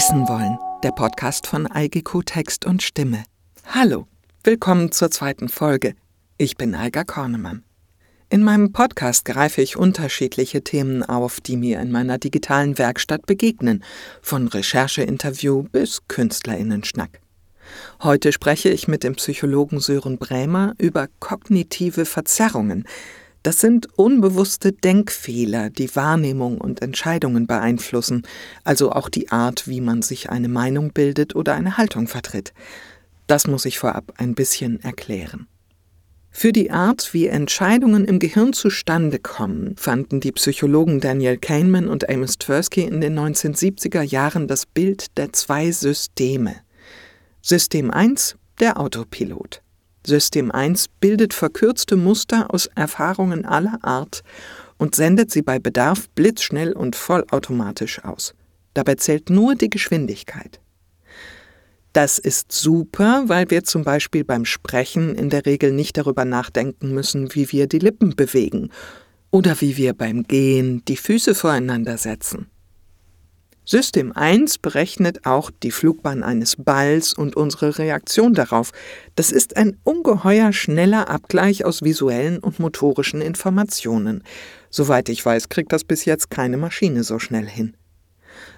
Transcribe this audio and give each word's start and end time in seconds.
Wissen 0.00 0.28
wollen, 0.28 0.58
der 0.82 0.92
Podcast 0.92 1.46
von 1.46 1.66
Algico 1.66 2.22
Text 2.22 2.64
und 2.64 2.82
Stimme. 2.82 3.22
Hallo, 3.66 4.06
willkommen 4.42 4.92
zur 4.92 5.10
zweiten 5.10 5.50
Folge. 5.50 5.94
Ich 6.38 6.56
bin 6.56 6.74
Alga 6.74 7.04
Kornemann. 7.04 7.64
In 8.30 8.42
meinem 8.42 8.72
Podcast 8.72 9.26
greife 9.26 9.60
ich 9.60 9.76
unterschiedliche 9.76 10.64
Themen 10.64 11.02
auf, 11.02 11.42
die 11.42 11.58
mir 11.58 11.80
in 11.80 11.90
meiner 11.90 12.16
digitalen 12.16 12.78
Werkstatt 12.78 13.26
begegnen, 13.26 13.84
von 14.22 14.48
Rechercheinterview 14.48 15.64
bis 15.64 16.00
Künstlerinnenschnack. 16.08 17.20
Heute 18.02 18.32
spreche 18.32 18.70
ich 18.70 18.88
mit 18.88 19.04
dem 19.04 19.16
Psychologen 19.16 19.80
Sören 19.80 20.16
Brämer 20.16 20.72
über 20.78 21.08
kognitive 21.18 22.06
Verzerrungen, 22.06 22.86
das 23.42 23.60
sind 23.60 23.88
unbewusste 23.98 24.72
Denkfehler, 24.72 25.70
die 25.70 25.94
Wahrnehmung 25.96 26.60
und 26.60 26.82
Entscheidungen 26.82 27.46
beeinflussen, 27.46 28.22
also 28.64 28.92
auch 28.92 29.08
die 29.08 29.30
Art, 29.30 29.66
wie 29.66 29.80
man 29.80 30.02
sich 30.02 30.30
eine 30.30 30.48
Meinung 30.48 30.92
bildet 30.92 31.34
oder 31.34 31.54
eine 31.54 31.78
Haltung 31.78 32.06
vertritt. 32.06 32.52
Das 33.26 33.46
muss 33.46 33.64
ich 33.64 33.78
vorab 33.78 34.12
ein 34.16 34.34
bisschen 34.34 34.80
erklären. 34.82 35.46
Für 36.32 36.52
die 36.52 36.70
Art, 36.70 37.12
wie 37.12 37.26
Entscheidungen 37.26 38.04
im 38.04 38.18
Gehirn 38.18 38.52
zustande 38.52 39.18
kommen, 39.18 39.74
fanden 39.76 40.20
die 40.20 40.32
Psychologen 40.32 41.00
Daniel 41.00 41.36
Kahneman 41.36 41.88
und 41.88 42.08
Amos 42.08 42.38
Tversky 42.38 42.82
in 42.82 43.00
den 43.00 43.18
1970er 43.18 44.02
Jahren 44.02 44.46
das 44.46 44.64
Bild 44.64 45.16
der 45.18 45.32
zwei 45.32 45.72
Systeme. 45.72 46.56
System 47.42 47.90
1, 47.90 48.36
der 48.60 48.78
Autopilot. 48.78 49.62
System 50.06 50.50
1 50.50 50.88
bildet 51.00 51.34
verkürzte 51.34 51.96
Muster 51.96 52.52
aus 52.52 52.66
Erfahrungen 52.74 53.44
aller 53.44 53.78
Art 53.82 54.22
und 54.78 54.94
sendet 54.94 55.30
sie 55.30 55.42
bei 55.42 55.58
Bedarf 55.58 56.08
blitzschnell 56.10 56.72
und 56.72 56.96
vollautomatisch 56.96 58.02
aus. 58.04 58.34
Dabei 58.74 58.94
zählt 58.94 59.30
nur 59.30 59.54
die 59.54 59.70
Geschwindigkeit. 59.70 60.60
Das 61.92 62.18
ist 62.18 62.52
super, 62.52 63.24
weil 63.26 63.50
wir 63.50 63.64
zum 63.64 63.82
Beispiel 63.82 64.24
beim 64.24 64.44
Sprechen 64.44 65.14
in 65.16 65.28
der 65.28 65.44
Regel 65.44 65.72
nicht 65.72 65.98
darüber 65.98 66.24
nachdenken 66.24 66.94
müssen, 66.94 67.34
wie 67.34 67.50
wir 67.50 67.66
die 67.66 67.80
Lippen 67.80 68.14
bewegen 68.14 68.70
oder 69.30 69.60
wie 69.60 69.76
wir 69.76 69.92
beim 69.92 70.22
Gehen 70.22 70.84
die 70.86 70.96
Füße 70.96 71.34
voreinander 71.34 71.98
setzen. 71.98 72.46
System 73.70 74.10
1 74.10 74.58
berechnet 74.58 75.26
auch 75.26 75.52
die 75.62 75.70
Flugbahn 75.70 76.24
eines 76.24 76.56
Balls 76.56 77.14
und 77.14 77.36
unsere 77.36 77.78
Reaktion 77.78 78.34
darauf. 78.34 78.72
Das 79.14 79.30
ist 79.30 79.56
ein 79.56 79.76
ungeheuer 79.84 80.52
schneller 80.52 81.08
Abgleich 81.08 81.64
aus 81.64 81.80
visuellen 81.80 82.40
und 82.40 82.58
motorischen 82.58 83.20
Informationen. 83.20 84.24
Soweit 84.70 85.08
ich 85.08 85.24
weiß, 85.24 85.50
kriegt 85.50 85.72
das 85.72 85.84
bis 85.84 86.04
jetzt 86.04 86.30
keine 86.30 86.56
Maschine 86.56 87.04
so 87.04 87.20
schnell 87.20 87.46
hin. 87.46 87.76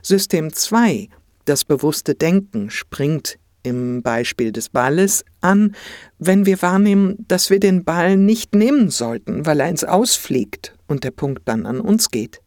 System 0.01 0.51
2, 0.51 1.11
das 1.45 1.67
bewusste 1.67 2.15
Denken, 2.15 2.71
springt 2.71 3.39
im 3.65 4.01
Beispiel 4.03 4.51
des 4.51 4.71
Balles 4.71 5.27
an, 5.43 5.77
wenn 6.21 6.47
wir 6.47 6.63
wahrnehmen, 6.63 7.27
dass 7.29 7.51
wir 7.51 7.61
den 7.61 7.85
Ball 7.85 8.17
nicht 8.17 8.55
nehmen 8.55 8.89
sollten, 8.89 9.45
weil 9.45 9.61
er 9.61 9.69
ins 9.69 9.85
Ausfliegt 9.85 10.75
und 10.87 11.05
der 11.05 11.11
Punkt 11.11 11.43
dann 11.45 11.67
an 11.67 11.83
uns 11.83 12.11
geht. 12.11 12.42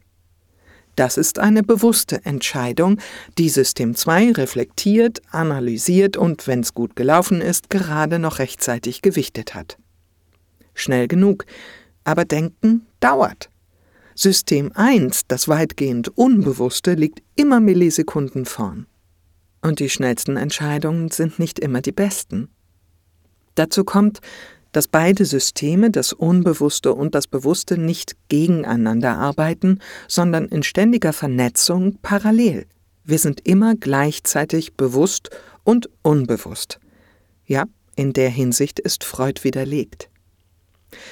Das 0.95 1.17
ist 1.17 1.39
eine 1.39 1.61
bewusste 1.61 2.23
Entscheidung, 2.25 2.99
die 3.38 3.49
System 3.49 3.95
2 3.95 4.31
reflektiert, 4.33 5.21
analysiert 5.31 6.15
und, 6.15 6.47
wenn 6.47 6.61
es 6.61 6.73
gut 6.73 6.95
gelaufen 6.95 7.41
ist, 7.41 7.69
gerade 7.69 8.17
noch 8.17 8.39
rechtzeitig 8.39 9.01
gewichtet 9.01 9.55
hat. 9.55 9.77
Schnell 10.73 11.07
genug, 11.07 11.45
aber 12.03 12.25
Denken 12.25 12.85
dauert. 12.99 13.49
System 14.13 14.71
1, 14.73 15.23
das 15.27 15.49
weitgehend 15.49 16.17
Unbewusste, 16.17 16.93
liegt 16.93 17.21
immer 17.35 17.59
Millisekunden 17.59 18.45
vorn. 18.45 18.85
Und 19.61 19.79
die 19.79 19.89
schnellsten 19.89 20.38
Entscheidungen 20.38 21.09
sind 21.09 21.39
nicht 21.39 21.59
immer 21.59 21.81
die 21.81 21.91
besten. 21.91 22.50
Dazu 23.56 23.83
kommt, 23.83 24.22
dass 24.75 24.90
beide 24.90 25.24
Systeme, 25.24 25.90
das 25.90 26.12
Unbewusste 26.12 26.94
und 26.94 27.16
das 27.16 27.28
Bewusste, 27.28 27.78
nicht 27.78 28.18
gegeneinander 28.28 29.18
arbeiten, 29.18 29.80
sondern 30.09 30.50
in 30.50 30.63
ständiger 30.63 31.13
Vernetzung 31.13 31.97
parallel. 32.02 32.66
Wir 33.06 33.18
sind 33.18 33.47
immer 33.47 33.75
gleichzeitig 33.75 34.74
bewusst 34.74 35.30
und 35.63 35.90
unbewusst. 36.02 36.81
Ja, 37.46 37.63
in 37.96 38.12
der 38.12 38.30
Hinsicht 38.30 38.80
ist 38.80 39.06
Freud 39.06 39.46
widerlegt. 39.46 40.09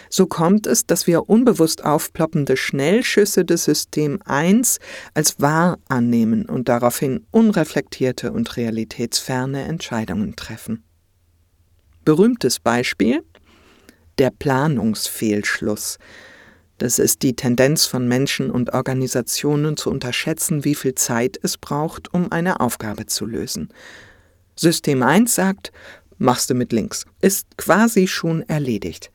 So 0.09 0.25
kommt 0.25 0.67
es, 0.67 0.85
dass 0.85 1.07
wir 1.07 1.29
unbewusst 1.29 1.85
aufploppende 1.85 2.57
Schnellschüsse 2.57 3.45
des 3.45 3.63
System 3.63 4.19
1 4.25 4.79
als 5.13 5.39
wahr 5.39 5.77
annehmen 5.87 6.49
und 6.49 6.67
daraufhin 6.67 7.25
unreflektierte 7.31 8.33
und 8.33 8.57
realitätsferne 8.57 9.63
Entscheidungen 9.63 10.35
treffen. 10.35 10.83
Berühmtes 12.03 12.59
Beispiel 12.59 13.23
der 14.19 14.31
Planungsfehlschluss. 14.31 15.97
Das 16.77 16.99
ist 16.99 17.21
die 17.21 17.35
Tendenz 17.35 17.85
von 17.85 18.07
Menschen 18.07 18.51
und 18.51 18.73
Organisationen 18.73 19.77
zu 19.77 19.89
unterschätzen, 19.89 20.65
wie 20.65 20.75
viel 20.75 20.95
Zeit 20.95 21.39
es 21.41 21.57
braucht, 21.57 22.13
um 22.13 22.31
eine 22.31 22.59
Aufgabe 22.59 23.05
zu 23.05 23.25
lösen. 23.25 23.69
System 24.55 25.01
1 25.01 25.33
sagt, 25.33 25.71
machst 26.17 26.49
du 26.49 26.55
mit 26.55 26.71
links, 26.71 27.05
ist 27.21 27.57
quasi 27.57 28.07
schon 28.07 28.41
erledigt. 28.43 29.11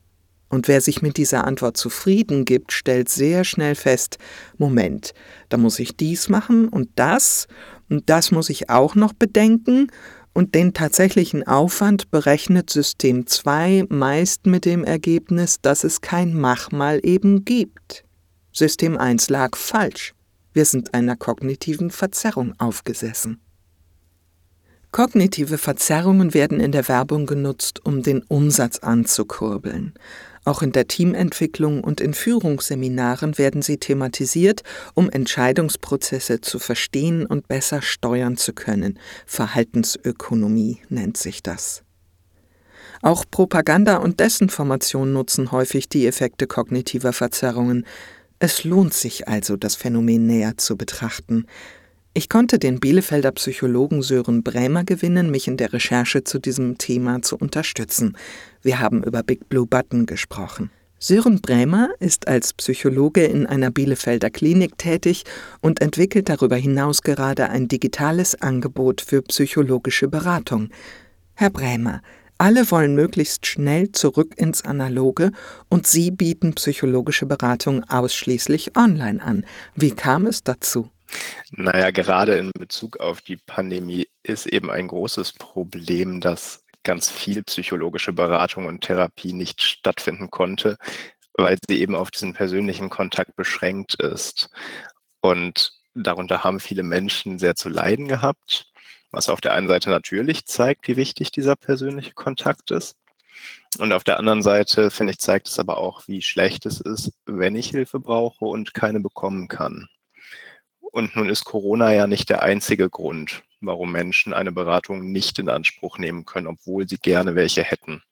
Und 0.48 0.66
wer 0.66 0.80
sich 0.80 1.02
mit 1.02 1.18
dieser 1.18 1.46
Antwort 1.46 1.76
zufrieden 1.76 2.44
gibt, 2.44 2.72
stellt 2.72 3.08
sehr 3.08 3.44
schnell 3.44 3.74
fest, 3.74 4.16
Moment, 4.56 5.12
da 5.50 5.58
muss 5.58 5.78
ich 5.78 5.96
dies 5.96 6.28
machen 6.28 6.68
und 6.68 6.88
das, 6.96 7.48
und 7.90 8.08
das 8.08 8.30
muss 8.30 8.48
ich 8.48 8.70
auch 8.70 8.94
noch 8.94 9.12
bedenken, 9.12 9.88
und 10.38 10.54
den 10.54 10.72
tatsächlichen 10.72 11.44
Aufwand 11.48 12.12
berechnet 12.12 12.70
System 12.70 13.26
2 13.26 13.86
meist 13.88 14.46
mit 14.46 14.66
dem 14.66 14.84
Ergebnis, 14.84 15.60
dass 15.60 15.82
es 15.82 16.00
kein 16.00 16.32
Machmal 16.32 17.00
eben 17.02 17.44
gibt. 17.44 18.04
System 18.52 18.96
1 18.96 19.30
lag 19.30 19.56
falsch. 19.56 20.14
Wir 20.52 20.64
sind 20.64 20.94
einer 20.94 21.16
kognitiven 21.16 21.90
Verzerrung 21.90 22.54
aufgesessen. 22.58 23.40
Kognitive 24.92 25.58
Verzerrungen 25.58 26.32
werden 26.34 26.60
in 26.60 26.70
der 26.70 26.86
Werbung 26.86 27.26
genutzt, 27.26 27.84
um 27.84 28.04
den 28.04 28.22
Umsatz 28.22 28.78
anzukurbeln. 28.78 29.92
Auch 30.44 30.62
in 30.62 30.72
der 30.72 30.88
Teamentwicklung 30.88 31.82
und 31.82 32.00
in 32.00 32.14
Führungsseminaren 32.14 33.38
werden 33.38 33.62
sie 33.62 33.78
thematisiert, 33.78 34.62
um 34.94 35.10
Entscheidungsprozesse 35.10 36.40
zu 36.40 36.58
verstehen 36.58 37.26
und 37.26 37.48
besser 37.48 37.82
steuern 37.82 38.36
zu 38.36 38.52
können. 38.52 38.98
Verhaltensökonomie 39.26 40.78
nennt 40.88 41.16
sich 41.16 41.42
das. 41.42 41.82
Auch 43.02 43.24
Propaganda 43.30 43.96
und 43.98 44.20
Desinformation 44.20 45.12
nutzen 45.12 45.52
häufig 45.52 45.88
die 45.88 46.06
Effekte 46.06 46.46
kognitiver 46.46 47.12
Verzerrungen. 47.12 47.86
Es 48.40 48.64
lohnt 48.64 48.94
sich 48.94 49.28
also, 49.28 49.56
das 49.56 49.76
Phänomen 49.76 50.26
näher 50.26 50.56
zu 50.56 50.76
betrachten. 50.76 51.46
Ich 52.14 52.28
konnte 52.28 52.58
den 52.58 52.80
Bielefelder 52.80 53.32
Psychologen 53.32 54.02
Sören 54.02 54.42
Brämer 54.42 54.84
gewinnen, 54.84 55.30
mich 55.30 55.46
in 55.46 55.56
der 55.56 55.72
Recherche 55.72 56.24
zu 56.24 56.38
diesem 56.38 56.78
Thema 56.78 57.22
zu 57.22 57.36
unterstützen. 57.36 58.16
Wir 58.62 58.80
haben 58.80 59.04
über 59.04 59.22
Big 59.22 59.48
Blue 59.48 59.66
Button 59.66 60.06
gesprochen. 60.06 60.70
Sören 60.98 61.40
Brämer 61.40 61.90
ist 62.00 62.26
als 62.26 62.54
Psychologe 62.54 63.24
in 63.24 63.46
einer 63.46 63.70
Bielefelder 63.70 64.30
Klinik 64.30 64.78
tätig 64.78 65.22
und 65.60 65.80
entwickelt 65.80 66.28
darüber 66.28 66.56
hinaus 66.56 67.02
gerade 67.02 67.50
ein 67.50 67.68
digitales 67.68 68.34
Angebot 68.42 69.00
für 69.00 69.22
psychologische 69.22 70.08
Beratung. 70.08 70.70
Herr 71.34 71.50
Brämer, 71.50 72.02
alle 72.36 72.68
wollen 72.72 72.96
möglichst 72.96 73.46
schnell 73.46 73.92
zurück 73.92 74.34
ins 74.36 74.64
Analoge 74.64 75.30
und 75.68 75.86
Sie 75.86 76.10
bieten 76.10 76.54
psychologische 76.54 77.26
Beratung 77.26 77.84
ausschließlich 77.84 78.76
online 78.76 79.22
an. 79.22 79.46
Wie 79.76 79.92
kam 79.92 80.26
es 80.26 80.42
dazu? 80.42 80.90
Naja, 81.50 81.90
gerade 81.90 82.36
in 82.36 82.50
Bezug 82.52 82.98
auf 82.98 83.20
die 83.20 83.36
Pandemie 83.36 84.08
ist 84.22 84.46
eben 84.46 84.70
ein 84.70 84.88
großes 84.88 85.32
Problem, 85.34 86.20
dass 86.20 86.64
ganz 86.84 87.10
viel 87.10 87.42
psychologische 87.42 88.12
Beratung 88.12 88.66
und 88.66 88.82
Therapie 88.82 89.32
nicht 89.32 89.62
stattfinden 89.62 90.30
konnte, 90.30 90.76
weil 91.34 91.58
sie 91.68 91.80
eben 91.80 91.94
auf 91.94 92.10
diesen 92.10 92.34
persönlichen 92.34 92.90
Kontakt 92.90 93.36
beschränkt 93.36 93.94
ist. 93.94 94.50
Und 95.20 95.72
darunter 95.94 96.44
haben 96.44 96.60
viele 96.60 96.82
Menschen 96.82 97.38
sehr 97.38 97.54
zu 97.54 97.68
leiden 97.68 98.08
gehabt, 98.08 98.72
was 99.10 99.28
auf 99.28 99.40
der 99.40 99.54
einen 99.54 99.68
Seite 99.68 99.90
natürlich 99.90 100.46
zeigt, 100.46 100.88
wie 100.88 100.96
wichtig 100.96 101.30
dieser 101.30 101.56
persönliche 101.56 102.12
Kontakt 102.12 102.70
ist. 102.70 102.96
Und 103.78 103.92
auf 103.92 104.04
der 104.04 104.18
anderen 104.18 104.42
Seite, 104.42 104.90
finde 104.90 105.12
ich, 105.12 105.18
zeigt 105.18 105.48
es 105.48 105.58
aber 105.58 105.78
auch, 105.78 106.08
wie 106.08 106.22
schlecht 106.22 106.66
es 106.66 106.80
ist, 106.80 107.12
wenn 107.26 107.54
ich 107.54 107.68
Hilfe 107.70 108.00
brauche 108.00 108.44
und 108.44 108.74
keine 108.74 109.00
bekommen 109.00 109.48
kann. 109.48 109.88
Und 110.92 111.16
nun 111.16 111.28
ist 111.28 111.44
Corona 111.44 111.92
ja 111.92 112.06
nicht 112.06 112.30
der 112.30 112.42
einzige 112.42 112.88
Grund, 112.88 113.42
warum 113.60 113.92
Menschen 113.92 114.32
eine 114.32 114.52
Beratung 114.52 115.12
nicht 115.12 115.38
in 115.38 115.48
Anspruch 115.48 115.98
nehmen 115.98 116.24
können, 116.24 116.46
obwohl 116.46 116.88
sie 116.88 116.98
gerne 116.98 117.34
welche 117.34 117.62
hätten. 117.62 118.02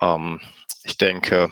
Ähm, 0.00 0.40
ich 0.84 0.96
denke, 0.96 1.50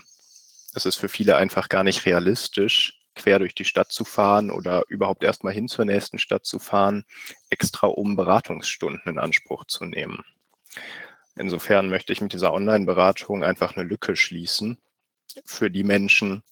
es 0.74 0.86
ist 0.86 0.96
für 0.96 1.08
viele 1.08 1.36
einfach 1.36 1.68
gar 1.68 1.84
nicht 1.84 2.06
realistisch, 2.06 3.00
quer 3.14 3.38
durch 3.38 3.54
die 3.54 3.64
Stadt 3.64 3.90
zu 3.92 4.04
fahren 4.04 4.50
oder 4.50 4.84
überhaupt 4.88 5.24
erstmal 5.24 5.52
hin 5.52 5.68
zur 5.68 5.84
nächsten 5.84 6.18
Stadt 6.18 6.44
zu 6.44 6.58
fahren, 6.58 7.04
extra 7.50 7.86
um 7.86 8.14
Beratungsstunden 8.14 9.12
in 9.12 9.18
Anspruch 9.18 9.64
zu 9.64 9.84
nehmen. 9.84 10.22
Insofern 11.34 11.88
möchte 11.88 12.12
ich 12.12 12.20
mit 12.20 12.32
dieser 12.32 12.52
Online-Beratung 12.52 13.44
einfach 13.44 13.76
eine 13.76 13.86
Lücke 13.86 14.16
schließen 14.16 14.78
für 15.44 15.70
die 15.70 15.84
Menschen, 15.84 16.42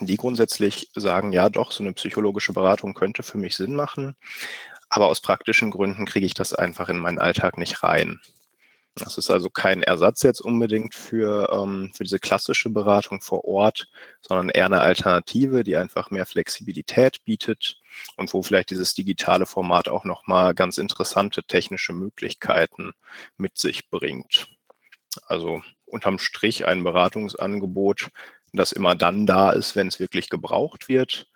die 0.00 0.16
grundsätzlich 0.16 0.90
sagen, 0.94 1.32
ja 1.32 1.48
doch, 1.48 1.72
so 1.72 1.82
eine 1.82 1.92
psychologische 1.92 2.52
Beratung 2.52 2.94
könnte 2.94 3.22
für 3.22 3.38
mich 3.38 3.56
Sinn 3.56 3.74
machen, 3.74 4.16
aber 4.88 5.06
aus 5.06 5.20
praktischen 5.20 5.70
Gründen 5.70 6.06
kriege 6.06 6.26
ich 6.26 6.34
das 6.34 6.54
einfach 6.54 6.88
in 6.88 6.98
meinen 6.98 7.18
Alltag 7.18 7.58
nicht 7.58 7.82
rein. 7.82 8.20
Das 8.94 9.16
ist 9.16 9.30
also 9.30 9.48
kein 9.48 9.82
Ersatz 9.82 10.22
jetzt 10.22 10.40
unbedingt 10.40 10.94
für, 10.94 11.50
ähm, 11.52 11.92
für 11.94 12.04
diese 12.04 12.18
klassische 12.18 12.70
Beratung 12.70 13.20
vor 13.20 13.44
Ort, 13.44 13.88
sondern 14.20 14.48
eher 14.48 14.66
eine 14.66 14.80
Alternative, 14.80 15.62
die 15.62 15.76
einfach 15.76 16.10
mehr 16.10 16.26
Flexibilität 16.26 17.24
bietet 17.24 17.80
und 18.16 18.32
wo 18.34 18.42
vielleicht 18.42 18.70
dieses 18.70 18.94
digitale 18.94 19.46
Format 19.46 19.88
auch 19.88 20.04
nochmal 20.04 20.54
ganz 20.54 20.78
interessante 20.78 21.44
technische 21.44 21.92
Möglichkeiten 21.92 22.92
mit 23.36 23.56
sich 23.58 23.88
bringt. 23.88 24.48
Also 25.26 25.62
unterm 25.86 26.18
Strich 26.18 26.66
ein 26.66 26.84
Beratungsangebot, 26.84 28.08
das 28.52 28.72
immer 28.72 28.94
dann 28.94 29.26
da 29.26 29.50
ist, 29.50 29.76
wenn 29.76 29.88
es 29.88 30.00
wirklich 30.00 30.28
gebraucht 30.28 30.88
wird, 30.88 31.28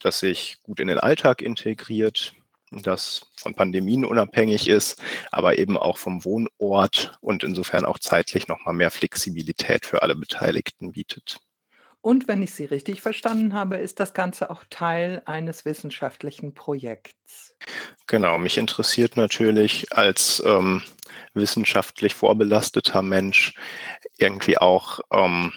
das 0.00 0.20
sich 0.20 0.58
gut 0.62 0.80
in 0.80 0.88
den 0.88 0.98
Alltag 0.98 1.42
integriert, 1.42 2.34
das 2.70 3.26
von 3.36 3.54
Pandemien 3.54 4.04
unabhängig 4.04 4.68
ist, 4.68 5.02
aber 5.32 5.58
eben 5.58 5.76
auch 5.76 5.98
vom 5.98 6.24
Wohnort 6.24 7.18
und 7.20 7.42
insofern 7.42 7.84
auch 7.84 7.98
zeitlich 7.98 8.48
nochmal 8.48 8.74
mehr 8.74 8.90
Flexibilität 8.90 9.84
für 9.84 10.02
alle 10.02 10.14
Beteiligten 10.14 10.92
bietet. 10.92 11.40
Und 12.02 12.28
wenn 12.28 12.42
ich 12.42 12.54
Sie 12.54 12.64
richtig 12.64 13.02
verstanden 13.02 13.52
habe, 13.52 13.76
ist 13.76 14.00
das 14.00 14.14
Ganze 14.14 14.50
auch 14.50 14.64
Teil 14.70 15.20
eines 15.26 15.66
wissenschaftlichen 15.66 16.54
Projekts. 16.54 17.54
Genau, 18.06 18.38
mich 18.38 18.56
interessiert 18.56 19.18
natürlich 19.18 19.92
als 19.92 20.42
ähm, 20.46 20.82
wissenschaftlich 21.34 22.14
vorbelasteter 22.14 23.02
Mensch 23.02 23.54
irgendwie 24.16 24.56
auch, 24.56 25.00
ähm, 25.12 25.52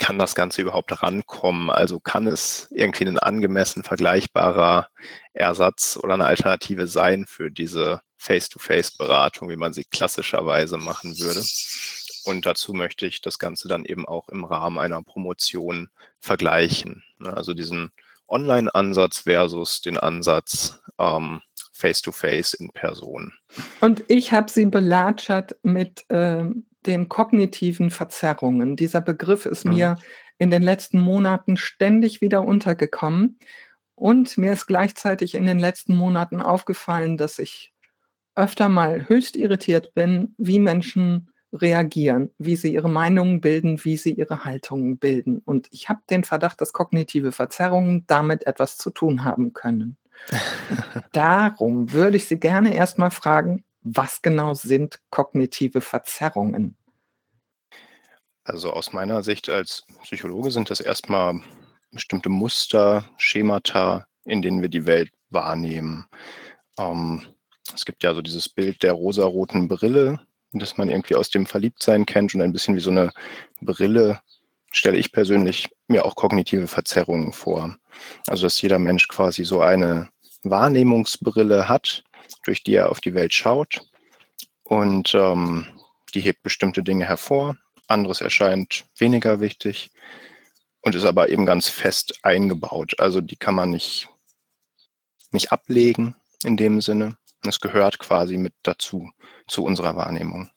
kann 0.00 0.18
das 0.18 0.34
Ganze 0.34 0.62
überhaupt 0.62 1.02
rankommen? 1.02 1.70
Also 1.70 2.00
kann 2.00 2.26
es 2.26 2.68
irgendwie 2.70 3.04
ein 3.04 3.18
angemessen 3.18 3.84
vergleichbarer 3.84 4.88
Ersatz 5.34 5.98
oder 6.02 6.14
eine 6.14 6.24
Alternative 6.24 6.86
sein 6.86 7.26
für 7.26 7.50
diese 7.50 8.00
Face-to-Face-Beratung, 8.16 9.50
wie 9.50 9.56
man 9.56 9.74
sie 9.74 9.84
klassischerweise 9.84 10.78
machen 10.78 11.18
würde? 11.18 11.44
Und 12.24 12.46
dazu 12.46 12.72
möchte 12.72 13.06
ich 13.06 13.20
das 13.20 13.38
Ganze 13.38 13.68
dann 13.68 13.84
eben 13.84 14.08
auch 14.08 14.28
im 14.30 14.44
Rahmen 14.44 14.78
einer 14.78 15.02
Promotion 15.02 15.90
vergleichen. 16.18 17.04
Ne? 17.18 17.34
Also 17.34 17.52
diesen 17.52 17.92
Online-Ansatz 18.26 19.20
versus 19.20 19.82
den 19.82 19.98
Ansatz 19.98 20.80
ähm, 20.98 21.42
Face-to-Face 21.72 22.54
in 22.54 22.70
Person. 22.70 23.34
Und 23.80 24.02
ich 24.08 24.32
habe 24.32 24.50
Sie 24.50 24.66
belatschert 24.66 25.56
mit 25.62 26.04
ähm, 26.08 26.66
den 26.86 27.08
kognitiven 27.08 27.90
Verzerrungen. 27.90 28.76
Dieser 28.76 29.00
Begriff 29.00 29.46
ist 29.46 29.64
mhm. 29.64 29.74
mir 29.74 29.96
in 30.38 30.50
den 30.50 30.62
letzten 30.62 31.00
Monaten 31.00 31.56
ständig 31.56 32.20
wieder 32.20 32.42
untergekommen. 32.42 33.38
Und 33.94 34.38
mir 34.38 34.52
ist 34.52 34.66
gleichzeitig 34.66 35.34
in 35.34 35.46
den 35.46 35.58
letzten 35.58 35.94
Monaten 35.94 36.40
aufgefallen, 36.40 37.18
dass 37.18 37.38
ich 37.38 37.72
öfter 38.34 38.68
mal 38.68 39.08
höchst 39.08 39.36
irritiert 39.36 39.92
bin, 39.94 40.34
wie 40.38 40.58
Menschen 40.58 41.30
reagieren, 41.52 42.30
wie 42.38 42.56
sie 42.56 42.72
ihre 42.72 42.88
Meinungen 42.88 43.40
bilden, 43.40 43.84
wie 43.84 43.96
sie 43.96 44.12
ihre 44.12 44.44
Haltungen 44.44 44.98
bilden. 44.98 45.42
Und 45.44 45.68
ich 45.72 45.88
habe 45.88 46.00
den 46.08 46.24
Verdacht, 46.24 46.60
dass 46.60 46.72
kognitive 46.72 47.32
Verzerrungen 47.32 48.04
damit 48.06 48.46
etwas 48.46 48.78
zu 48.78 48.90
tun 48.90 49.24
haben 49.24 49.52
können. 49.52 49.96
Darum 51.12 51.92
würde 51.92 52.16
ich 52.16 52.26
Sie 52.26 52.38
gerne 52.38 52.74
erstmal 52.74 53.10
fragen, 53.10 53.64
was 53.82 54.22
genau 54.22 54.54
sind 54.54 55.00
kognitive 55.10 55.80
Verzerrungen? 55.80 56.76
Also 58.44 58.72
aus 58.72 58.92
meiner 58.92 59.22
Sicht 59.22 59.48
als 59.48 59.84
Psychologe 60.02 60.50
sind 60.50 60.70
das 60.70 60.80
erstmal 60.80 61.40
bestimmte 61.92 62.28
Muster, 62.28 63.04
Schemata, 63.16 64.06
in 64.24 64.42
denen 64.42 64.62
wir 64.62 64.68
die 64.68 64.86
Welt 64.86 65.10
wahrnehmen. 65.30 66.06
Ähm, 66.78 67.22
es 67.74 67.84
gibt 67.84 68.02
ja 68.02 68.14
so 68.14 68.22
dieses 68.22 68.48
Bild 68.48 68.82
der 68.82 68.92
rosaroten 68.92 69.68
Brille, 69.68 70.20
das 70.52 70.76
man 70.76 70.90
irgendwie 70.90 71.14
aus 71.14 71.30
dem 71.30 71.46
Verliebtsein 71.46 72.06
kennt 72.06 72.34
und 72.34 72.42
ein 72.42 72.52
bisschen 72.52 72.74
wie 72.74 72.80
so 72.80 72.90
eine 72.90 73.12
Brille 73.60 74.20
stelle 74.72 74.98
ich 74.98 75.12
persönlich 75.12 75.68
mir 75.88 76.04
auch 76.04 76.14
kognitive 76.14 76.68
Verzerrungen 76.68 77.32
vor. 77.32 77.76
Also 78.26 78.44
dass 78.44 78.60
jeder 78.62 78.78
Mensch 78.78 79.08
quasi 79.08 79.44
so 79.44 79.60
eine 79.60 80.08
Wahrnehmungsbrille 80.44 81.68
hat, 81.68 82.04
durch 82.44 82.62
die 82.62 82.74
er 82.74 82.90
auf 82.90 83.00
die 83.00 83.14
Welt 83.14 83.32
schaut. 83.32 83.80
Und 84.62 85.14
ähm, 85.14 85.66
die 86.14 86.20
hebt 86.20 86.42
bestimmte 86.42 86.82
Dinge 86.82 87.06
hervor, 87.06 87.56
anderes 87.86 88.20
erscheint 88.20 88.84
weniger 88.96 89.40
wichtig 89.40 89.90
und 90.82 90.94
ist 90.94 91.04
aber 91.04 91.28
eben 91.28 91.46
ganz 91.46 91.68
fest 91.68 92.18
eingebaut. 92.22 92.94
Also 92.98 93.20
die 93.20 93.36
kann 93.36 93.54
man 93.54 93.70
nicht, 93.70 94.08
nicht 95.32 95.52
ablegen 95.52 96.14
in 96.44 96.56
dem 96.56 96.80
Sinne. 96.80 97.16
Es 97.46 97.60
gehört 97.60 97.98
quasi 97.98 98.36
mit 98.36 98.54
dazu, 98.62 99.10
zu 99.48 99.64
unserer 99.64 99.96
Wahrnehmung. 99.96 100.50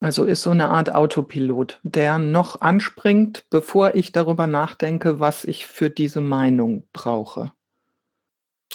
Also 0.00 0.24
ist 0.24 0.42
so 0.42 0.50
eine 0.50 0.68
Art 0.68 0.92
Autopilot, 0.92 1.78
der 1.84 2.18
noch 2.18 2.60
anspringt, 2.60 3.44
bevor 3.50 3.94
ich 3.94 4.10
darüber 4.10 4.48
nachdenke, 4.48 5.20
was 5.20 5.44
ich 5.44 5.66
für 5.66 5.90
diese 5.90 6.20
Meinung 6.20 6.88
brauche. 6.92 7.52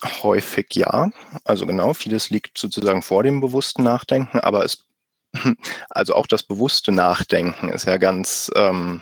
Häufig 0.03 0.67
ja. 0.73 1.11
Also 1.43 1.65
genau, 1.65 1.93
vieles 1.93 2.29
liegt 2.29 2.57
sozusagen 2.57 3.01
vor 3.01 3.23
dem 3.23 3.41
bewussten 3.41 3.83
Nachdenken, 3.83 4.39
aber 4.39 4.63
es, 4.63 4.85
also 5.89 6.15
auch 6.15 6.27
das 6.27 6.43
bewusste 6.43 6.91
Nachdenken 6.91 7.69
ist 7.69 7.85
ja 7.85 7.97
ganz, 7.97 8.51
ähm, 8.55 9.01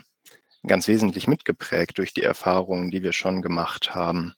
ganz 0.65 0.88
wesentlich 0.88 1.27
mitgeprägt 1.27 1.97
durch 1.97 2.13
die 2.13 2.24
Erfahrungen, 2.24 2.92
die 2.92 3.03
wir 3.03 3.13
schon 3.13 3.42
gemacht 3.42 3.94
haben 3.94 4.36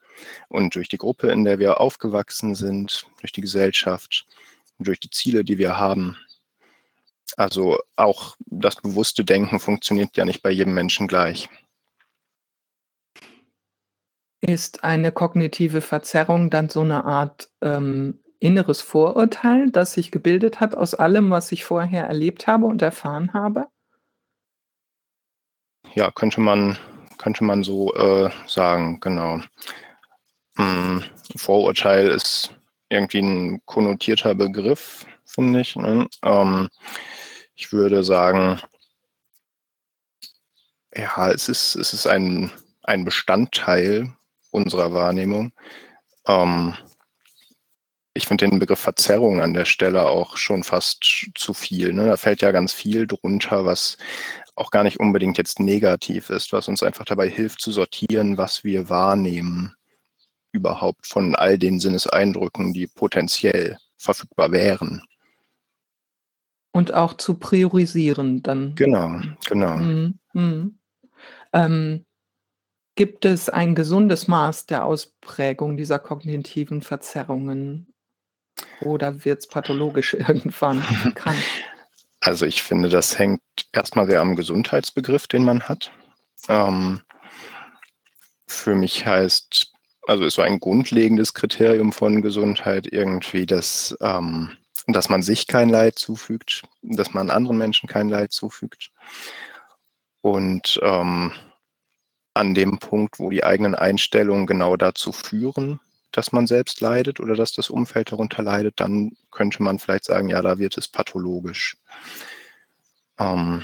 und 0.49 0.75
durch 0.75 0.89
die 0.89 0.97
Gruppe, 0.97 1.31
in 1.31 1.45
der 1.45 1.59
wir 1.59 1.79
aufgewachsen 1.79 2.55
sind, 2.55 3.05
durch 3.21 3.31
die 3.31 3.41
Gesellschaft, 3.41 4.25
durch 4.79 4.99
die 4.99 5.09
Ziele, 5.09 5.43
die 5.43 5.57
wir 5.57 5.77
haben. 5.77 6.17
Also 7.35 7.79
auch 7.95 8.35
das 8.39 8.77
bewusste 8.77 9.23
Denken 9.23 9.59
funktioniert 9.59 10.15
ja 10.17 10.25
nicht 10.25 10.41
bei 10.41 10.49
jedem 10.49 10.73
Menschen 10.73 11.07
gleich. 11.07 11.49
Ist 14.47 14.85
eine 14.85 15.11
kognitive 15.11 15.81
Verzerrung 15.81 16.49
dann 16.49 16.69
so 16.69 16.79
eine 16.79 17.03
Art 17.03 17.49
ähm, 17.61 18.19
inneres 18.39 18.81
Vorurteil, 18.81 19.71
das 19.71 19.91
sich 19.91 20.09
gebildet 20.09 20.61
hat 20.61 20.73
aus 20.73 20.93
allem, 20.93 21.29
was 21.31 21.51
ich 21.51 21.65
vorher 21.65 22.05
erlebt 22.05 22.47
habe 22.47 22.65
und 22.65 22.81
erfahren 22.81 23.33
habe? 23.33 23.67
Ja, 25.95 26.11
könnte 26.11 26.39
man, 26.39 26.77
könnte 27.17 27.43
man 27.43 27.63
so 27.63 27.93
äh, 27.95 28.29
sagen, 28.47 29.01
genau. 29.01 29.41
Hm, 30.55 31.03
Vorurteil 31.35 32.07
ist 32.07 32.53
irgendwie 32.87 33.19
ein 33.19 33.61
konnotierter 33.65 34.33
Begriff, 34.33 35.05
finde 35.25 35.59
ich. 35.59 35.75
Ne? 35.75 36.07
Ähm, 36.23 36.69
ich 37.55 37.73
würde 37.73 38.01
sagen, 38.01 38.61
ja, 40.95 41.31
es 41.31 41.49
ist, 41.49 41.75
es 41.75 41.91
ist 41.93 42.07
ein, 42.07 42.49
ein 42.83 43.03
Bestandteil 43.03 44.13
unserer 44.57 44.93
Wahrnehmung. 44.93 45.53
Ähm, 46.27 46.73
ich 48.13 48.27
finde 48.27 48.47
den 48.49 48.59
Begriff 48.59 48.79
Verzerrung 48.79 49.41
an 49.41 49.53
der 49.53 49.65
Stelle 49.65 50.07
auch 50.07 50.37
schon 50.37 50.63
fast 50.63 51.31
zu 51.35 51.53
viel. 51.53 51.93
Ne? 51.93 52.07
Da 52.07 52.17
fällt 52.17 52.41
ja 52.41 52.51
ganz 52.51 52.73
viel 52.73 53.07
drunter, 53.07 53.65
was 53.65 53.97
auch 54.55 54.71
gar 54.71 54.83
nicht 54.83 54.99
unbedingt 54.99 55.37
jetzt 55.37 55.59
negativ 55.59 56.31
ist, 56.31 56.51
was 56.51 56.67
uns 56.67 56.81
einfach 56.81 57.05
dabei 57.05 57.29
hilft 57.29 57.61
zu 57.61 57.71
sortieren, 57.71 58.37
was 58.37 58.63
wir 58.63 58.89
wahrnehmen 58.89 59.73
überhaupt 60.51 61.05
von 61.05 61.35
all 61.35 61.59
den 61.59 61.79
Sinneseindrücken, 61.79 62.73
die 62.73 62.87
potenziell 62.87 63.77
verfügbar 63.97 64.51
wären. 64.51 65.03
Und 66.71 66.93
auch 66.93 67.13
zu 67.13 67.35
priorisieren 67.35 68.41
dann. 68.41 68.73
Genau, 68.75 69.21
genau. 69.47 69.77
Mhm. 69.77 70.19
Mhm. 70.33 70.79
Ähm, 71.53 72.05
Gibt 72.97 73.25
es 73.25 73.47
ein 73.47 73.75
gesundes 73.75 74.27
Maß 74.27 74.65
der 74.65 74.83
Ausprägung 74.83 75.77
dieser 75.77 75.99
kognitiven 75.99 76.81
Verzerrungen 76.81 77.93
oder 78.81 79.23
wird 79.23 79.41
es 79.41 79.47
pathologisch 79.47 80.13
irgendwann 80.15 80.81
krank? 81.13 81.37
Also 82.21 82.47
ich 82.47 82.63
finde, 82.63 82.89
das 82.89 83.19
hängt 83.19 83.39
erstmal 83.71 84.07
sehr 84.07 84.19
am 84.19 84.35
Gesundheitsbegriff, 84.35 85.27
den 85.27 85.45
man 85.45 85.61
hat. 85.61 85.91
Ähm, 86.49 87.01
für 88.47 88.73
mich 88.73 89.05
heißt, 89.05 89.71
also 90.07 90.25
ist 90.25 90.33
so 90.33 90.41
ein 90.41 90.59
grundlegendes 90.59 91.35
Kriterium 91.35 91.93
von 91.93 92.23
Gesundheit 92.23 92.91
irgendwie, 92.91 93.45
dass, 93.45 93.95
ähm, 94.01 94.57
dass 94.87 95.07
man 95.07 95.21
sich 95.21 95.45
kein 95.45 95.69
Leid 95.69 95.99
zufügt, 95.99 96.63
dass 96.81 97.13
man 97.13 97.29
anderen 97.29 97.59
Menschen 97.59 97.87
kein 97.87 98.09
Leid 98.09 98.31
zufügt. 98.31 98.89
Und 100.21 100.79
ähm, 100.81 101.31
an 102.37 102.53
dem 102.53 102.79
Punkt, 102.79 103.19
wo 103.19 103.29
die 103.29 103.43
eigenen 103.43 103.75
Einstellungen 103.75 104.47
genau 104.47 104.75
dazu 104.77 105.11
führen, 105.11 105.79
dass 106.11 106.31
man 106.31 106.47
selbst 106.47 106.81
leidet 106.81 107.19
oder 107.19 107.35
dass 107.35 107.51
das 107.53 107.69
Umfeld 107.69 108.11
darunter 108.11 108.41
leidet, 108.41 108.79
dann 108.79 109.11
könnte 109.31 109.61
man 109.61 109.79
vielleicht 109.79 110.05
sagen, 110.05 110.29
ja, 110.29 110.41
da 110.41 110.57
wird 110.57 110.77
es 110.77 110.87
pathologisch. 110.87 111.77
Ähm, 113.19 113.63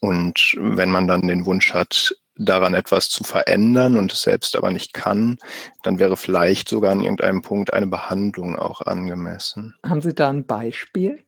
und 0.00 0.56
wenn 0.58 0.90
man 0.90 1.06
dann 1.06 1.26
den 1.26 1.44
Wunsch 1.46 1.74
hat, 1.74 2.14
daran 2.38 2.74
etwas 2.74 3.10
zu 3.10 3.24
verändern 3.24 3.96
und 3.96 4.12
es 4.12 4.22
selbst 4.22 4.54
aber 4.56 4.70
nicht 4.70 4.94
kann, 4.94 5.38
dann 5.82 5.98
wäre 5.98 6.16
vielleicht 6.16 6.68
sogar 6.68 6.92
an 6.92 7.02
irgendeinem 7.02 7.42
Punkt 7.42 7.72
eine 7.72 7.88
Behandlung 7.88 8.56
auch 8.56 8.80
angemessen. 8.82 9.74
Haben 9.84 10.00
Sie 10.00 10.14
da 10.14 10.30
ein 10.30 10.46
Beispiel? 10.46 11.24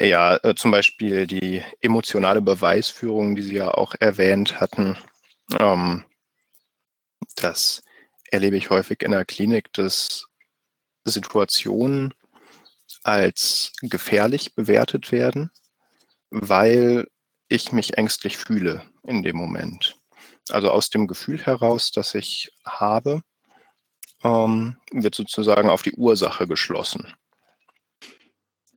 Ja, 0.00 0.36
äh, 0.42 0.54
zum 0.54 0.70
Beispiel 0.72 1.26
die 1.26 1.62
emotionale 1.80 2.42
Beweisführung, 2.42 3.34
die 3.34 3.42
Sie 3.42 3.54
ja 3.54 3.70
auch 3.72 3.94
erwähnt 3.98 4.60
hatten. 4.60 4.98
Ähm, 5.58 6.04
das 7.36 7.82
erlebe 8.30 8.56
ich 8.56 8.70
häufig 8.70 9.02
in 9.02 9.12
der 9.12 9.24
Klinik, 9.24 9.72
dass 9.72 10.26
Situationen 11.04 12.14
als 13.04 13.72
gefährlich 13.82 14.54
bewertet 14.54 15.12
werden, 15.12 15.50
weil 16.30 17.08
ich 17.48 17.72
mich 17.72 17.96
ängstlich 17.98 18.36
fühle 18.36 18.82
in 19.04 19.22
dem 19.22 19.36
Moment. 19.36 19.96
Also 20.50 20.70
aus 20.70 20.90
dem 20.90 21.06
Gefühl 21.06 21.44
heraus, 21.44 21.90
das 21.92 22.14
ich 22.14 22.52
habe, 22.64 23.22
ähm, 24.24 24.76
wird 24.92 25.14
sozusagen 25.14 25.70
auf 25.70 25.82
die 25.82 25.94
Ursache 25.94 26.46
geschlossen. 26.46 27.14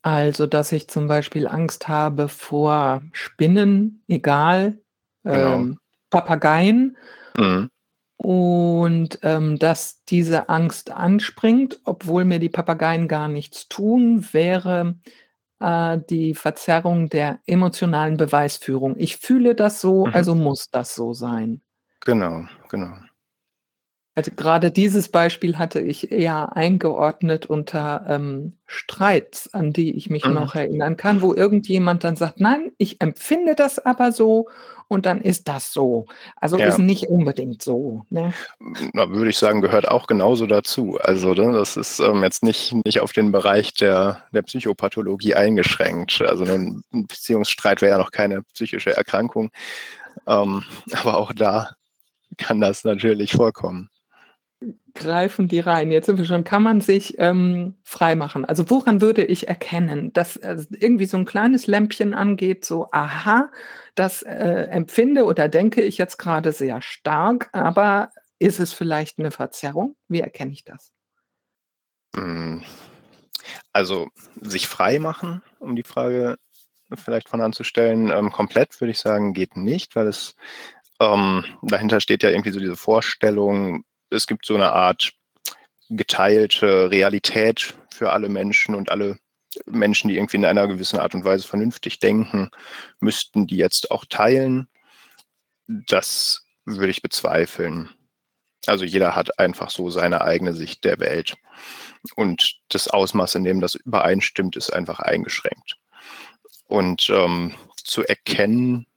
Also, 0.04 0.48
dass 0.48 0.72
ich 0.72 0.88
zum 0.88 1.08
Beispiel 1.08 1.48
Angst 1.48 1.88
habe 1.88 2.30
vor 2.30 3.02
Spinnen, 3.12 4.04
egal, 4.08 4.80
Genau. 5.24 5.56
ähm, 5.56 5.80
Papageien 6.10 6.98
Mhm. 7.38 7.70
und, 8.18 9.20
ähm, 9.24 9.60
dass 9.60 10.04
diese 10.06 10.48
Angst 10.50 10.92
anspringt, 10.92 11.80
obwohl 11.84 12.24
mir 12.26 12.40
die 12.40 12.50
Papageien 12.50 13.08
gar 13.10 13.28
nichts 13.28 13.68
tun, 13.68 14.26
wäre, 14.34 14.96
äh, 15.60 16.00
die 16.10 16.36
Verzerrung 16.36 17.10
der 17.10 17.40
emotionalen 17.46 18.18
Beweisführung. 18.18 18.96
Ich 18.98 19.18
fühle 19.18 19.56
das 19.56 19.82
so, 19.82 20.06
Mhm. 20.08 20.14
also 20.14 20.36
muss 20.36 20.70
das 20.72 20.96
so 20.96 21.14
sein. 21.14 21.62
Genau, 22.02 22.46
genau. 22.70 22.96
Also, 24.20 24.32
grade 24.36 24.70
dieses 24.70 25.08
Beispiel 25.08 25.58
hatte 25.58 25.80
ich 25.80 26.12
eher 26.12 26.54
eingeordnet 26.58 27.46
unter, 27.46 28.06
ähm, 28.10 28.58
Streits, 28.66 29.54
an 29.54 29.72
die 29.72 29.96
ich 29.96 30.10
mich 30.10 30.26
Mhm. 30.26 30.34
noch 30.34 30.56
erinnern 30.56 30.98
kann, 30.98 31.22
wo 31.22 31.34
irgendjemand 31.34 32.04
dann 32.04 32.18
sagt: 32.18 32.42
„Nein, 32.42 32.74
ich 32.78 33.00
empfinde 33.00 33.56
das 33.56 33.80
aber 33.80 34.12
so 34.12 34.50
und 34.90 35.06
dann 35.06 35.22
ist 35.22 35.48
das 35.48 35.72
so.“ 35.72 36.06
Also, 36.36 36.58
ist 36.58 36.80
Ja. 36.80 36.84
nicht 36.84 37.06
unbedingt 37.08 37.62
so, 37.62 38.04
ne? 38.10 38.36
Na, 38.94 39.10
würde 39.10 39.30
ich 39.30 39.38
sagen, 39.38 39.62
gehört 39.62 39.88
auch 39.88 40.06
genauso 40.06 40.46
dazu. 40.48 40.98
Also, 41.02 41.34
ne, 41.34 41.54
das 41.54 41.78
ist, 41.78 42.00
ähm, 42.02 42.22
jetzt 42.24 42.44
nicht 42.44 42.74
nicht 42.86 43.00
auf 43.00 43.14
den 43.14 43.32
Bereich 43.32 43.74
der 43.74 44.24
der 44.34 44.42
Psychopathologie 44.42 45.36
eingeschränkt. 45.36 46.22
Also, 46.22 46.44
'nen 46.44 46.84
'n 46.94 47.08
Beziehungsstreit 47.08 47.82
wäre 47.82 47.94
ja 47.94 47.98
noch 47.98 48.12
keine 48.12 48.44
psychische 48.54 48.96
Erkrankung. 48.98 49.50
Ähm, 50.28 50.64
aber 50.94 51.18
auch 51.18 51.34
da 51.34 51.72
kann 52.38 52.62
das 52.62 52.84
natürlich 52.86 53.34
vorkommen. 53.34 53.90
Greifen 54.96 55.48
die 55.48 55.60
rein? 55.60 55.92
Jetzt 55.92 56.06
sind 56.08 56.18
wir 56.18 56.26
schon 56.26 56.44
kann 56.44 56.64
man 56.64 56.82
sich, 56.82 57.16
ähm, 57.20 57.76
freimachen? 57.84 58.46
Also, 58.46 58.70
woran 58.70 59.02
würde 59.02 59.24
ich 59.24 59.48
erkennen, 59.48 60.12
dass, 60.14 60.38
äh, 60.38 60.58
irgendwie 60.80 61.06
so 61.06 61.18
'n 61.18 61.26
kleines 61.26 61.68
Lämpchen 61.68 62.14
angeht, 62.14 62.66
so: 62.66 62.88
„Aha, 62.92 63.52
das, 63.96 64.24
äh, 64.24 64.68
empfinde 64.72 65.26
oder 65.26 65.48
denke 65.50 65.82
ich 65.82 65.98
jetzt 65.98 66.18
grade 66.18 66.52
sehr 66.54 66.82
stark, 66.82 67.50
aber 67.52 68.10
ist 68.40 68.60
es 68.60 68.74
vielleicht 68.74 69.20
'ne 69.20 69.32
Verzerrung?“ 69.32 69.96
Wie 70.08 70.22
erkenne 70.22 70.52
ich 70.54 70.64
das? 70.64 70.90
Hm, 72.16 72.64
also, 73.74 74.08
sich 74.42 74.68
freimachen, 74.68 75.42
um 75.60 75.76
die 75.76 75.84
Frage 75.84 76.38
vielleicht 76.96 77.30
von 77.30 77.42
anzustellen, 77.42 78.12
ähm, 78.12 78.32
komplett 78.32 78.80
würde 78.82 78.92
ich 78.92 79.00
sagen, 79.00 79.34
geht 79.34 79.58
nicht, 79.58 79.96
weil 79.96 80.08
es 80.08 80.36
ähm, 81.02 81.46
dahinter 81.64 82.02
steht 82.02 82.24
ja 82.24 82.30
irgendwie 82.32 82.52
so 82.52 82.60
diese 82.60 82.78
Vorstellung, 82.78 83.84
es 84.12 84.28
gibt 84.28 84.46
so 84.46 84.58
'ne 84.58 84.72
Art 84.72 85.12
geteilte 85.90 86.92
Realität 86.92 87.74
für 87.92 88.12
alle 88.12 88.30
Menschen 88.30 88.76
und 88.76 88.92
alle 88.92 89.18
Menschen, 89.68 90.10
die 90.10 90.18
irgendwie 90.18 90.38
in 90.38 90.46
einer 90.46 90.68
gewissen 90.68 91.00
Art 91.00 91.16
und 91.16 91.26
Weise 91.26 91.48
vernünftig 91.48 92.00
denken, 92.00 92.50
müssten 93.02 93.48
die 93.48 93.58
jetzt 93.58 93.92
auch 93.92 94.06
teilen. 94.06 94.68
Das 95.68 96.46
würde 96.66 96.90
ich 96.92 97.02
bezweifeln. 97.04 97.90
Also, 98.68 98.86
jeder 98.86 99.16
hat 99.16 99.40
einfach 99.40 99.70
so 99.72 99.90
seine 99.92 100.22
eigene 100.22 100.54
Sicht 100.54 100.84
der 100.86 101.00
Welt. 101.00 101.36
Und 102.16 102.60
das 102.70 102.88
Ausmaß, 102.90 103.36
in 103.36 103.44
dem 103.46 103.62
das 103.62 103.76
übereinstimmt, 103.76 104.56
ist 104.58 104.72
einfach 104.74 105.00
eingeschränkt. 105.00 105.78
Und, 106.68 107.10
ähm, 107.12 107.56
zu 107.84 108.04
erkennen 108.06 108.88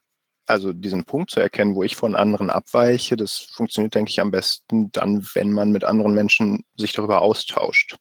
also, 0.46 0.72
diesen 0.72 1.04
Punkt 1.04 1.30
zu 1.30 1.40
erkennen, 1.40 1.74
wo 1.76 1.82
ich 1.84 1.96
von 1.96 2.16
anderen 2.16 2.50
abweiche, 2.50 3.16
das 3.16 3.38
funktioniert, 3.38 3.94
denke 3.94 4.10
ich, 4.10 4.20
am 4.20 4.30
besten 4.32 4.90
dann, 4.92 5.26
wenn 5.34 5.52
man 5.52 5.70
mit 5.72 5.84
anderen 5.84 6.14
Menschen 6.14 6.64
sich 6.76 6.92
darüber 6.92 7.22
austauscht. 7.22 7.96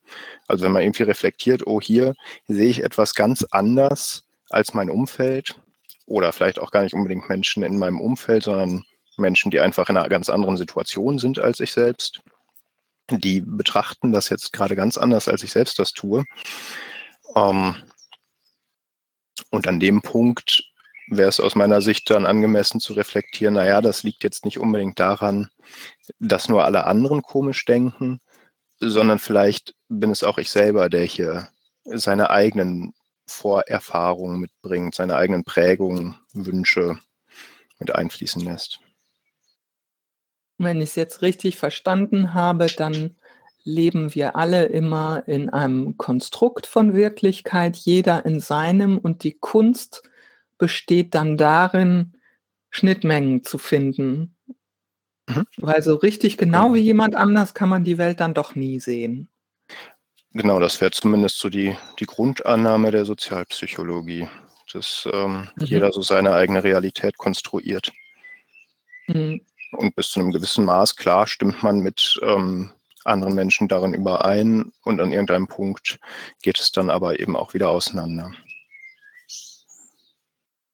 Also, 0.48 0.66
wenn 0.66 0.72
man 0.72 0.82
irgendwie 0.84 1.04
reflektiert: 1.04 1.68
„Oh, 1.68 1.80
hier 1.82 2.14
sehe 2.48 2.70
ich 2.70 2.84
etwas 2.84 3.14
ganz 3.16 3.46
anders 3.52 4.24
als 4.50 4.74
mein 4.74 4.90
Umfeld“ 4.90 5.56
oder 6.08 6.34
vielleicht 6.34 6.60
auch 6.60 6.72
gar 6.72 6.84
nicht 6.84 6.94
unbedingt 6.96 7.30
Menschen 7.30 7.64
in 7.64 7.78
meinem 7.80 8.02
Umfeld, 8.02 8.44
sondern 8.44 8.84
Menschen, 9.18 9.52
die 9.52 9.60
einfach 9.62 9.90
in 9.90 9.96
'ner 9.96 10.10
ganz 10.10 10.30
anderen 10.30 10.58
Situation 10.58 11.20
sind 11.20 11.40
als 11.40 11.60
ich 11.60 11.72
selbst. 11.74 12.22
Die 13.12 13.42
betrachten 13.42 14.12
das 14.14 14.30
jetzt 14.30 14.54
grade 14.54 14.76
ganz 14.76 14.98
anders, 14.98 15.28
als 15.30 15.44
ich 15.44 15.52
selbst 15.52 15.80
das 15.80 15.94
tue. 15.94 16.26
Ähm 17.36 17.76
und 19.54 19.68
an 19.68 19.80
dem 19.82 20.02
Punkt 20.02 20.64
wäre 21.12 21.30
es 21.30 21.40
aus 21.40 21.56
meiner 21.56 21.82
Sicht 21.82 22.10
dann 22.10 22.26
angemessen 22.26 22.80
zu 22.80 22.94
reflektieren: 22.94 23.56
„Na 23.56 23.66
ja, 23.66 23.82
das 23.82 24.04
liegt 24.04 24.24
jetzt 24.24 24.46
nicht 24.46 24.58
unbedingt 24.60 25.00
daran, 25.00 25.50
dass 26.20 26.50
nur 26.50 26.66
alle 26.66 26.86
anderen 26.86 27.22
komisch 27.22 27.66
denken, 27.66 28.20
sondern 28.80 29.20
vielleicht 29.20 29.76
bin 29.90 30.12
es 30.12 30.24
auch 30.24 30.38
ich 30.38 30.50
selber, 30.50 30.90
der 30.90 31.04
hier 31.04 31.50
seine 31.84 32.30
eigenen 32.30 32.94
Vorerfahrungen 33.28 34.40
mitbringt, 34.40 34.96
seine 34.96 35.16
eigenen 35.16 35.44
Prägungen, 35.44 36.18
Wünsche 36.34 36.98
mit 37.80 37.94
einfließen 37.94 38.44
lässt.“ 38.44 38.80
Wenn 40.58 40.82
ich's 40.82 40.96
jetzt 40.96 41.22
richtig 41.22 41.58
verstanden 41.58 42.34
habe, 42.34 42.68
dann 42.68 43.16
leben 43.64 44.16
wir 44.16 44.36
alle 44.36 44.66
immer 44.66 45.24
in 45.28 45.50
einem 45.50 45.98
Konstrukt 45.98 46.66
von 46.66 46.94
Wirklichkeit, 46.94 47.76
jeder 47.76 48.26
in 48.26 48.40
seinem 48.40 48.98
und 48.98 49.24
die 49.24 49.34
Kunst 49.34 50.04
besteht 50.62 51.16
dann 51.16 51.38
darin, 51.38 52.14
Schnittmengen 52.70 53.44
zu 53.44 53.58
finden. 53.58 54.38
Mhm. 55.28 55.46
Weil 55.58 55.82
so 55.82 55.96
richtig 55.96 56.38
genau 56.38 56.74
wie 56.76 56.80
jemand 56.80 57.16
anders 57.16 57.54
kann 57.56 57.68
man 57.68 57.84
die 57.84 57.98
Welt 57.98 58.20
dann 58.20 58.34
doch 58.36 58.54
nie 58.56 58.80
sehen. 58.80 59.28
Genau, 60.34 60.60
das 60.60 60.80
wäre 60.80 60.92
zumindest 60.92 61.40
so 61.40 61.50
die 61.50 61.76
die 62.00 62.06
Grundannahme 62.06 62.92
der 62.92 63.06
Sozialpsychologie, 63.06 64.28
dass, 64.72 65.10
ähm, 65.12 65.50
Mhm. 65.58 65.66
jeder 65.66 65.92
so 65.92 66.02
seine 66.04 66.34
eigene 66.34 66.64
Realität 66.64 67.18
konstruiert. 67.18 67.92
Mhm. 69.08 69.42
Und 69.74 69.96
bis 69.96 70.10
zu 70.12 70.20
'nem 70.20 70.32
gewissen 70.32 70.64
Maß, 70.66 70.96
klar, 70.96 71.26
stimmt 71.28 71.64
man 71.64 71.80
mit, 71.80 72.20
ähm, 72.24 72.72
anderen 73.04 73.34
Menschen 73.34 73.68
darin 73.68 73.96
überein 73.96 74.72
und 74.84 75.02
an 75.02 75.12
irgendeinem 75.12 75.48
Punkt 75.48 75.98
geht 76.44 76.60
es 76.60 76.72
dann 76.72 76.92
aber 76.92 77.20
eben 77.20 77.36
auch 77.36 77.54
wieder 77.56 77.70
auseinander. 77.72 78.32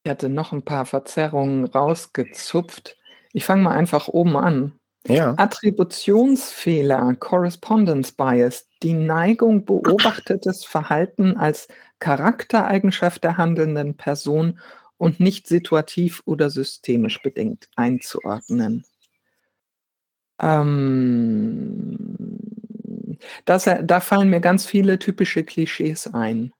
Ich 0.08 0.10
hatte 0.10 0.30
noch 0.30 0.54
'n 0.54 0.62
paar 0.64 0.86
Verzerrungen 0.86 1.66
rausgezupft. 1.66 2.96
Ich 3.34 3.44
fange 3.44 3.64
mal 3.64 3.76
einfach 3.76 4.08
oben 4.08 4.38
an. 4.38 4.72
Ja. 5.06 5.34
Attributionsfehler, 5.36 7.14
Correspondence 7.16 8.14
Bias, 8.14 8.70
die 8.84 8.94
Neigung, 8.94 9.66
beobachtetes 9.66 10.64
Verhalten 10.64 11.36
als 11.36 11.68
Charaktereigenschaft 12.00 13.26
der 13.26 13.36
handelnden 13.36 13.98
Person 13.98 14.62
und 14.96 15.20
nicht 15.20 15.46
situativ 15.46 16.22
oder 16.24 16.50
systemisch 16.50 17.22
bedingt 17.22 17.68
einzuordnen. 17.76 18.86
Ähm, 20.40 21.98
das 23.46 23.68
äh, 23.68 23.84
da 23.84 24.00
fallen 24.00 24.30
mir 24.30 24.40
ganz 24.40 24.66
viele 24.66 25.00
typische 25.00 25.44
Klischees 25.44 26.08
ein. 26.14 26.54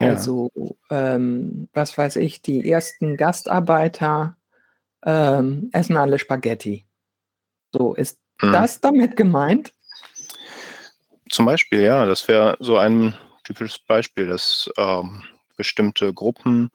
Ja. 0.00 0.10
Also, 0.10 0.50
ähm, 0.90 1.68
was 1.72 1.96
weiß 1.96 2.16
ich, 2.16 2.42
die 2.42 2.68
ersten 2.70 3.16
Gastarbeiter, 3.16 4.36
ähm, 5.04 5.70
essen 5.72 5.96
alle 5.96 6.18
Spaghetti. 6.18 6.86
So, 7.72 7.94
ist 7.94 8.18
Mhm. 8.42 8.52
das 8.52 8.80
damit 8.80 9.16
gemeint? 9.16 9.72
Zum 11.30 11.46
Beispiel, 11.46 11.80
ja, 11.82 12.06
das 12.06 12.26
wäre 12.28 12.56
so 12.60 12.76
ein 12.76 13.14
typisches 13.44 13.78
Beispiel, 13.78 14.26
dass, 14.26 14.68
ähm, 14.76 15.22
bestimmte 15.56 16.12
Gruppen 16.12 16.70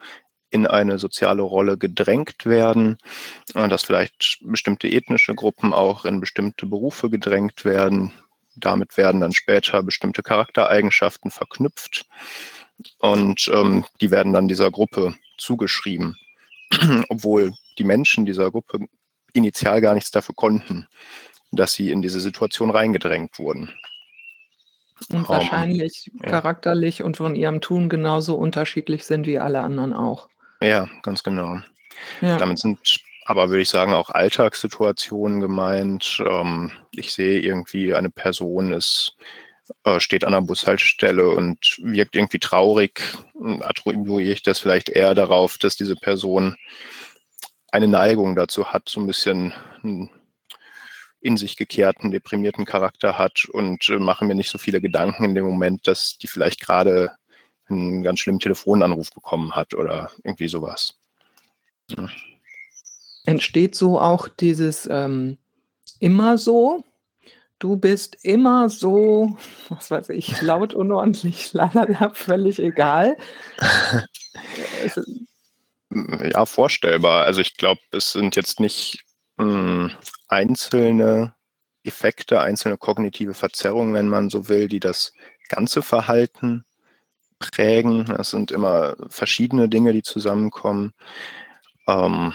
in 0.52 0.66
eine 0.66 0.98
soziale 0.98 1.42
Rolle 1.44 1.78
gedrängt 1.78 2.46
werden, 2.46 2.98
dass 3.54 3.84
vielleicht 3.84 4.40
bestimmte 4.42 4.88
ethnische 4.88 5.36
Gruppen 5.36 5.74
auch 5.74 6.06
in 6.06 6.20
bestimmte 6.20 6.66
Berufe 6.66 7.10
gedrängt 7.10 7.66
werden. 7.66 8.14
Damit 8.56 8.98
werden 8.98 9.22
dann 9.22 9.32
später 9.32 9.84
bestimmte 9.84 10.24
Charaktereigenschaften 10.24 11.30
verknüpft 11.30 12.08
und 13.00 13.50
ähm, 13.54 13.86
die 14.02 14.12
werden 14.12 14.34
dann 14.34 14.48
dieser 14.48 14.72
Gruppe 14.72 15.16
zugeschrieben, 15.38 16.16
obwohl 17.10 17.54
die 17.78 17.84
Menschen 17.84 18.26
dieser 18.26 18.52
Gruppe 18.52 18.86
initial 19.34 19.82
gar 19.82 19.94
nichts 19.94 20.12
dafür 20.12 20.36
konnten, 20.36 20.88
dass 21.52 21.74
sie 21.74 21.92
in 21.92 22.02
diese 22.02 22.20
Situation 22.20 22.70
reingedrängt 22.70 23.40
wurden. 23.40 23.74
Und 25.10 25.16
um, 25.16 25.30
wahrscheinlich 25.30 26.12
ja. 26.22 26.30
charakterlich 26.30 27.04
und 27.04 27.18
von 27.18 27.36
ihrem 27.36 27.62
Tun 27.62 27.90
genauso 27.90 28.36
unterschiedlich 28.36 29.06
sind 29.06 29.28
wie 29.28 29.40
alle 29.40 29.62
anderen 29.62 29.94
auch. 29.94 30.30
Ja, 30.62 30.90
ganz 31.04 31.24
genau. 31.24 31.60
Ja. 32.22 32.38
Damit 32.38 32.60
sind 32.60 32.80
aber, 33.26 33.50
würde 33.50 33.62
ich 33.62 33.70
sagen, 33.70 33.94
auch 33.94 34.10
Alltagssituationen 34.10 35.40
gemeint. 35.40 36.22
Ähm, 36.28 36.72
ich 36.92 37.14
sehe 37.14 37.40
irgendwie, 37.40 37.94
eine 37.94 38.10
Person 38.10 38.74
ist, 38.74 39.16
äh, 39.84 40.00
steht 40.00 40.24
an 40.24 40.34
einer 40.34 40.46
Bushaltestelle 40.46 41.30
und 41.30 41.78
wirkt 41.82 42.16
irgendwie 42.16 42.40
traurig. 42.40 43.02
Attribuiere 43.62 44.34
ich 44.34 44.44
das 44.44 44.60
vielleicht 44.60 44.90
eher 44.90 45.16
darauf, 45.16 45.58
dass 45.58 45.76
diese 45.76 45.96
Person 45.96 46.56
eine 47.72 47.88
Neigung 47.88 48.36
dazu 48.36 48.74
hat, 48.74 48.90
so 48.90 49.00
ein 49.00 49.08
bisschen 49.08 49.54
einen 49.84 50.10
in 51.22 51.38
sich 51.38 51.58
gekehrten, 51.58 52.12
deprimierten 52.12 52.66
Charakter 52.66 53.18
hat 53.18 53.46
und 53.52 53.90
äh, 53.90 54.00
mache 54.00 54.26
mir 54.26 54.36
nicht 54.36 54.50
so 54.50 54.58
viele 54.58 54.82
Gedanken 54.82 55.26
in 55.26 55.36
dem 55.36 55.46
Moment, 55.46 55.88
dass 55.88 56.18
die 56.18 56.28
vielleicht 56.28 56.62
gerade 56.62 57.12
einen 57.68 58.04
ganz 58.04 58.20
schlimmen 58.20 58.40
Telefonanruf 58.40 59.12
bekommen 59.14 59.56
hat 59.56 59.74
oder 59.74 60.12
irgendwie 60.24 60.48
sowas. 60.48 60.96
Ja. 61.90 62.10
Entsteht 63.26 63.76
so 63.76 64.00
auch 64.00 64.28
dieses 64.28 64.88
ähm, 64.90 65.38
immer 66.00 66.38
so? 66.38 66.84
Du 67.60 67.76
bist 67.76 68.18
immer 68.24 68.70
so, 68.70 69.38
was 69.68 69.92
weiß 69.92 70.10
ich, 70.10 70.42
laut, 70.42 70.74
unordentlich, 70.74 71.52
lalala, 71.54 72.12
völlig 72.14 72.60
egal. 72.60 73.18
ja, 76.34 76.46
vorstellbar. 76.46 77.26
Also 77.26 77.42
ich 77.42 77.58
glaube, 77.58 77.82
es 77.92 78.14
sind 78.14 78.38
jetzt 78.38 78.62
nicht 78.62 79.04
mh, 79.38 79.46
hm, 79.46 79.92
einzelne 80.30 81.34
Effekte, 81.84 82.40
einzelne 82.40 82.78
kognitive 82.78 83.34
Verzerrungen, 83.34 83.94
wenn 83.94 84.08
man 84.08 84.30
so 84.30 84.48
will, 84.48 84.70
die 84.70 84.80
das 84.80 85.12
ganze 85.50 85.82
Verhalten 85.82 86.64
prägen. 87.40 88.06
Das 88.06 88.30
sind 88.30 88.52
immer 88.52 88.96
verschiedene 89.10 89.68
Dinge, 89.68 89.92
die 89.92 90.04
zusammenkommen. 90.04 90.94
Ähm, 91.88 92.34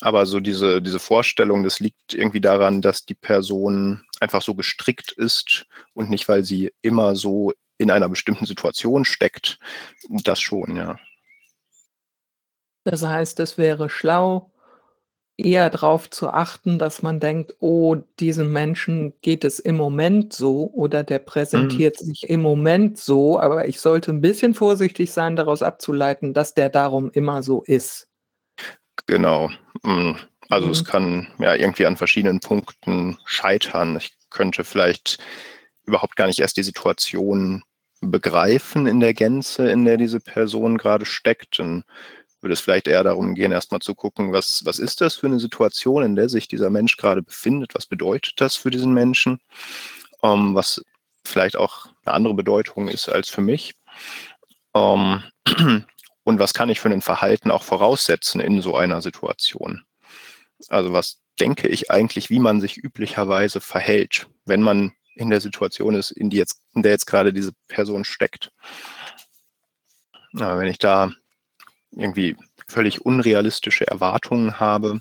aber 0.00 0.26
so 0.26 0.40
diese, 0.40 0.82
diese 0.82 0.98
Vorstellung, 0.98 1.62
das 1.62 1.80
liegt 1.80 2.14
irgendwie 2.14 2.40
daran, 2.40 2.82
dass 2.82 3.04
die 3.04 3.14
Person 3.14 4.04
einfach 4.20 4.42
so 4.42 4.54
gestrickt 4.54 5.12
ist 5.12 5.66
und 5.94 6.10
nicht, 6.10 6.28
weil 6.28 6.44
sie 6.44 6.72
immer 6.82 7.16
so 7.16 7.52
in 7.78 7.90
einer 7.90 8.08
bestimmten 8.08 8.46
Situation 8.46 9.04
steckt. 9.04 9.58
Das 10.08 10.40
schon, 10.40 10.76
ja. 10.76 10.98
Das 12.84 13.02
heißt, 13.02 13.40
es 13.40 13.56
wäre 13.56 13.88
schlau, 13.88 14.50
eher 15.36 15.70
darauf 15.70 16.10
zu 16.10 16.28
achten, 16.28 16.78
dass 16.78 17.02
man 17.02 17.18
denkt, 17.18 17.56
oh, 17.60 17.96
diesem 18.20 18.52
Menschen 18.52 19.14
geht 19.20 19.44
es 19.44 19.58
im 19.58 19.76
Moment 19.76 20.32
so 20.32 20.70
oder 20.72 21.02
der 21.02 21.18
Mhm. 21.18 21.24
präsentiert 21.24 21.98
sich 21.98 22.28
im 22.28 22.42
Moment 22.42 22.98
so, 22.98 23.40
aber 23.40 23.66
ich 23.66 23.80
sollte 23.80 24.12
ein 24.12 24.20
bisschen 24.20 24.54
vorsichtig 24.54 25.12
sein, 25.12 25.34
daraus 25.34 25.62
abzuleiten, 25.62 26.34
dass 26.34 26.54
der 26.54 26.68
darum 26.68 27.10
immer 27.10 27.42
so 27.42 27.62
ist. 27.62 28.08
Genau. 29.06 29.50
Also, 30.48 30.70
es 30.70 30.82
mhm. 30.82 30.86
kann 30.86 31.28
ja 31.38 31.54
irgendwie 31.54 31.86
an 31.86 31.96
verschiedenen 31.96 32.40
Punkten 32.40 33.18
scheitern. 33.24 33.96
Ich 33.96 34.12
könnte 34.30 34.64
vielleicht 34.64 35.18
überhaupt 35.84 36.16
gar 36.16 36.26
nicht 36.26 36.38
erst 36.38 36.56
die 36.56 36.62
Situation 36.62 37.62
begreifen 38.00 38.86
in 38.86 39.00
der 39.00 39.14
Gänze, 39.14 39.70
in 39.70 39.84
der 39.84 39.96
diese 39.96 40.20
Person 40.20 40.78
gerade 40.78 41.06
steckt. 41.06 41.58
Dann 41.58 41.84
würde 42.40 42.52
es 42.52 42.60
vielleicht 42.60 42.86
eher 42.86 43.02
darum 43.02 43.34
gehen, 43.34 43.52
erstmal 43.52 43.80
zu 43.80 43.94
gucken, 43.94 44.32
was, 44.32 44.64
was 44.64 44.78
ist 44.78 45.00
das 45.00 45.16
für 45.16 45.26
eine 45.26 45.40
Situation, 45.40 46.02
in 46.02 46.14
der 46.14 46.28
sich 46.28 46.46
dieser 46.46 46.70
Mensch 46.70 46.96
gerade 46.96 47.22
befindet, 47.22 47.74
was 47.74 47.86
bedeutet 47.86 48.34
das 48.36 48.56
für 48.56 48.70
diesen 48.70 48.92
Menschen, 48.92 49.40
ähm, 50.22 50.54
was 50.54 50.82
vielleicht 51.24 51.56
auch 51.56 51.86
eine 52.04 52.14
andere 52.14 52.34
Bedeutung 52.34 52.88
ist 52.88 53.08
als 53.08 53.30
für 53.30 53.40
mich. 53.40 53.74
Ähm, 54.74 55.22
und 56.24 56.38
was 56.38 56.54
kann 56.54 56.68
ich 56.68 56.80
für 56.80 56.88
ein 56.90 57.02
Verhalten 57.02 57.50
auch 57.50 57.62
voraussetzen 57.62 58.40
in 58.40 58.60
so 58.60 58.76
einer 58.76 59.00
Situation? 59.02 59.84
Also 60.68 60.92
was 60.92 61.20
denke 61.38 61.68
ich 61.68 61.90
eigentlich, 61.90 62.30
wie 62.30 62.38
man 62.38 62.60
sich 62.60 62.76
üblicherweise 62.76 63.60
verhält, 63.60 64.28
wenn 64.44 64.62
man 64.62 64.92
in 65.14 65.30
der 65.30 65.40
Situation 65.40 65.94
ist, 65.94 66.10
in, 66.10 66.30
die 66.30 66.36
jetzt, 66.36 66.60
in 66.74 66.82
der 66.82 66.92
jetzt 66.92 67.06
gerade 67.06 67.32
diese 67.32 67.52
Person 67.68 68.04
steckt. 68.04 68.52
Ja, 70.32 70.58
wenn 70.58 70.68
ich 70.68 70.78
da 70.78 71.12
irgendwie 71.92 72.36
völlig 72.66 73.04
unrealistische 73.04 73.86
Erwartungen 73.86 74.58
habe, 74.58 75.00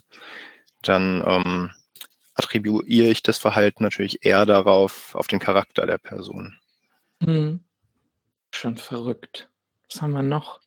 dann 0.83 1.23
ähm, 1.25 1.71
attribuiere 2.35 3.07
ich 3.07 3.23
das 3.23 3.39
Verhalten 3.39 3.83
natürlich 3.83 4.25
eher 4.25 4.45
darauf, 4.45 5.15
auf 5.15 5.27
den 5.27 5.39
Charakter 5.39 5.87
der 5.87 5.97
Person. 5.97 6.59
Hm. 7.23 7.63
Schon 8.51 8.77
verrückt. 8.77 9.49
Was 9.89 10.01
haben 10.01 10.11
wir 10.11 10.21
noch? 10.21 10.62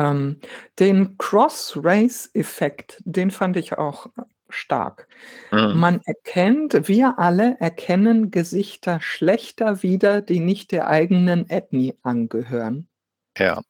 Ähm, 0.00 0.40
den 0.78 1.18
Cross-Race-Effekt, 1.18 3.02
den 3.04 3.30
fand 3.30 3.56
ich 3.56 3.76
auch 3.76 4.06
stark. 4.48 5.06
Mhm. 5.52 5.78
Man 5.78 6.00
erkennt, 6.04 6.88
wir 6.88 7.18
alle 7.18 7.56
erkennen 7.60 8.30
Gesichter 8.30 9.00
schlechter 9.00 9.82
wieder, 9.82 10.22
die 10.22 10.40
nicht 10.40 10.72
der 10.72 10.88
eigenen 10.88 11.48
Ethnie 11.48 11.94
angehören. 12.02 12.88
Ja. 13.36 13.60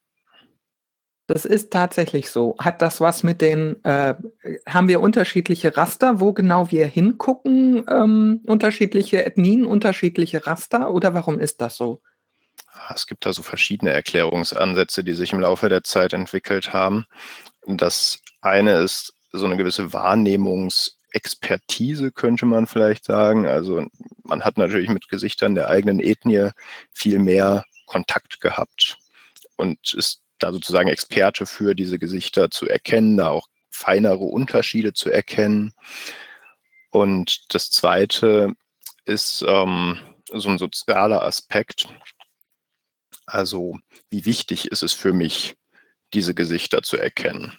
Das 1.27 1.45
ist 1.45 1.71
tatsächlich 1.71 2.29
so. 2.29 2.55
Hat 2.59 2.81
das 2.81 2.99
was 2.99 3.23
mit 3.23 3.41
den, 3.41 3.83
äh, 3.85 4.15
haben 4.67 4.87
wir 4.87 5.01
unterschiedliche 5.01 5.77
Raster, 5.77 6.19
wo 6.19 6.33
genau 6.33 6.71
wir 6.71 6.87
hingucken, 6.87 7.85
ähm, 7.89 8.41
unterschiedliche 8.45 9.25
Ethnien, 9.25 9.65
unterschiedliche 9.65 10.45
Raster 10.45 10.91
oder 10.93 11.13
warum 11.13 11.39
ist 11.39 11.61
das 11.61 11.77
so? 11.77 12.01
Es 12.93 13.07
gibt 13.07 13.25
da 13.25 13.33
so 13.33 13.41
verschiedene 13.43 13.91
Erklärungsansätze, 13.91 15.03
die 15.03 15.13
sich 15.13 15.33
im 15.33 15.39
Laufe 15.39 15.69
der 15.69 15.83
Zeit 15.83 16.13
entwickelt 16.13 16.73
haben. 16.73 17.05
Das 17.65 18.19
eine 18.41 18.79
ist 18.79 19.13
so 19.31 19.45
eine 19.45 19.55
gewisse 19.57 19.93
Wahrnehmungsexpertise, 19.93 22.11
könnte 22.11 22.45
man 22.45 22.67
vielleicht 22.67 23.05
sagen. 23.05 23.47
Also 23.47 23.85
man 24.23 24.43
hat 24.43 24.57
natürlich 24.57 24.89
mit 24.89 25.07
Gesichtern 25.09 25.55
der 25.55 25.69
eigenen 25.69 25.99
Ethnie 25.99 26.49
viel 26.91 27.19
mehr 27.19 27.63
Kontakt 27.85 28.41
gehabt 28.41 28.97
und 29.57 29.93
ist 29.93 30.21
da 30.39 30.51
sozusagen 30.51 30.89
Experte 30.89 31.45
für 31.45 31.75
diese 31.75 31.99
Gesichter 31.99 32.49
zu 32.49 32.67
erkennen, 32.67 33.17
da 33.17 33.29
auch 33.29 33.47
feinere 33.69 34.23
Unterschiede 34.23 34.93
zu 34.93 35.11
erkennen. 35.11 35.73
Und 36.89 37.53
das 37.53 37.69
Zweite 37.71 38.53
ist 39.05 39.45
ähm, 39.47 39.99
so 40.31 40.49
ein 40.49 40.57
sozialer 40.57 41.23
Aspekt. 41.23 41.87
Also 43.31 43.77
wie 44.09 44.25
wichtig 44.25 44.71
ist 44.71 44.83
es 44.83 44.93
für 44.93 45.13
mich, 45.13 45.55
diese 46.13 46.33
Gesichter 46.33 46.83
zu 46.83 46.97
erkennen? 46.97 47.53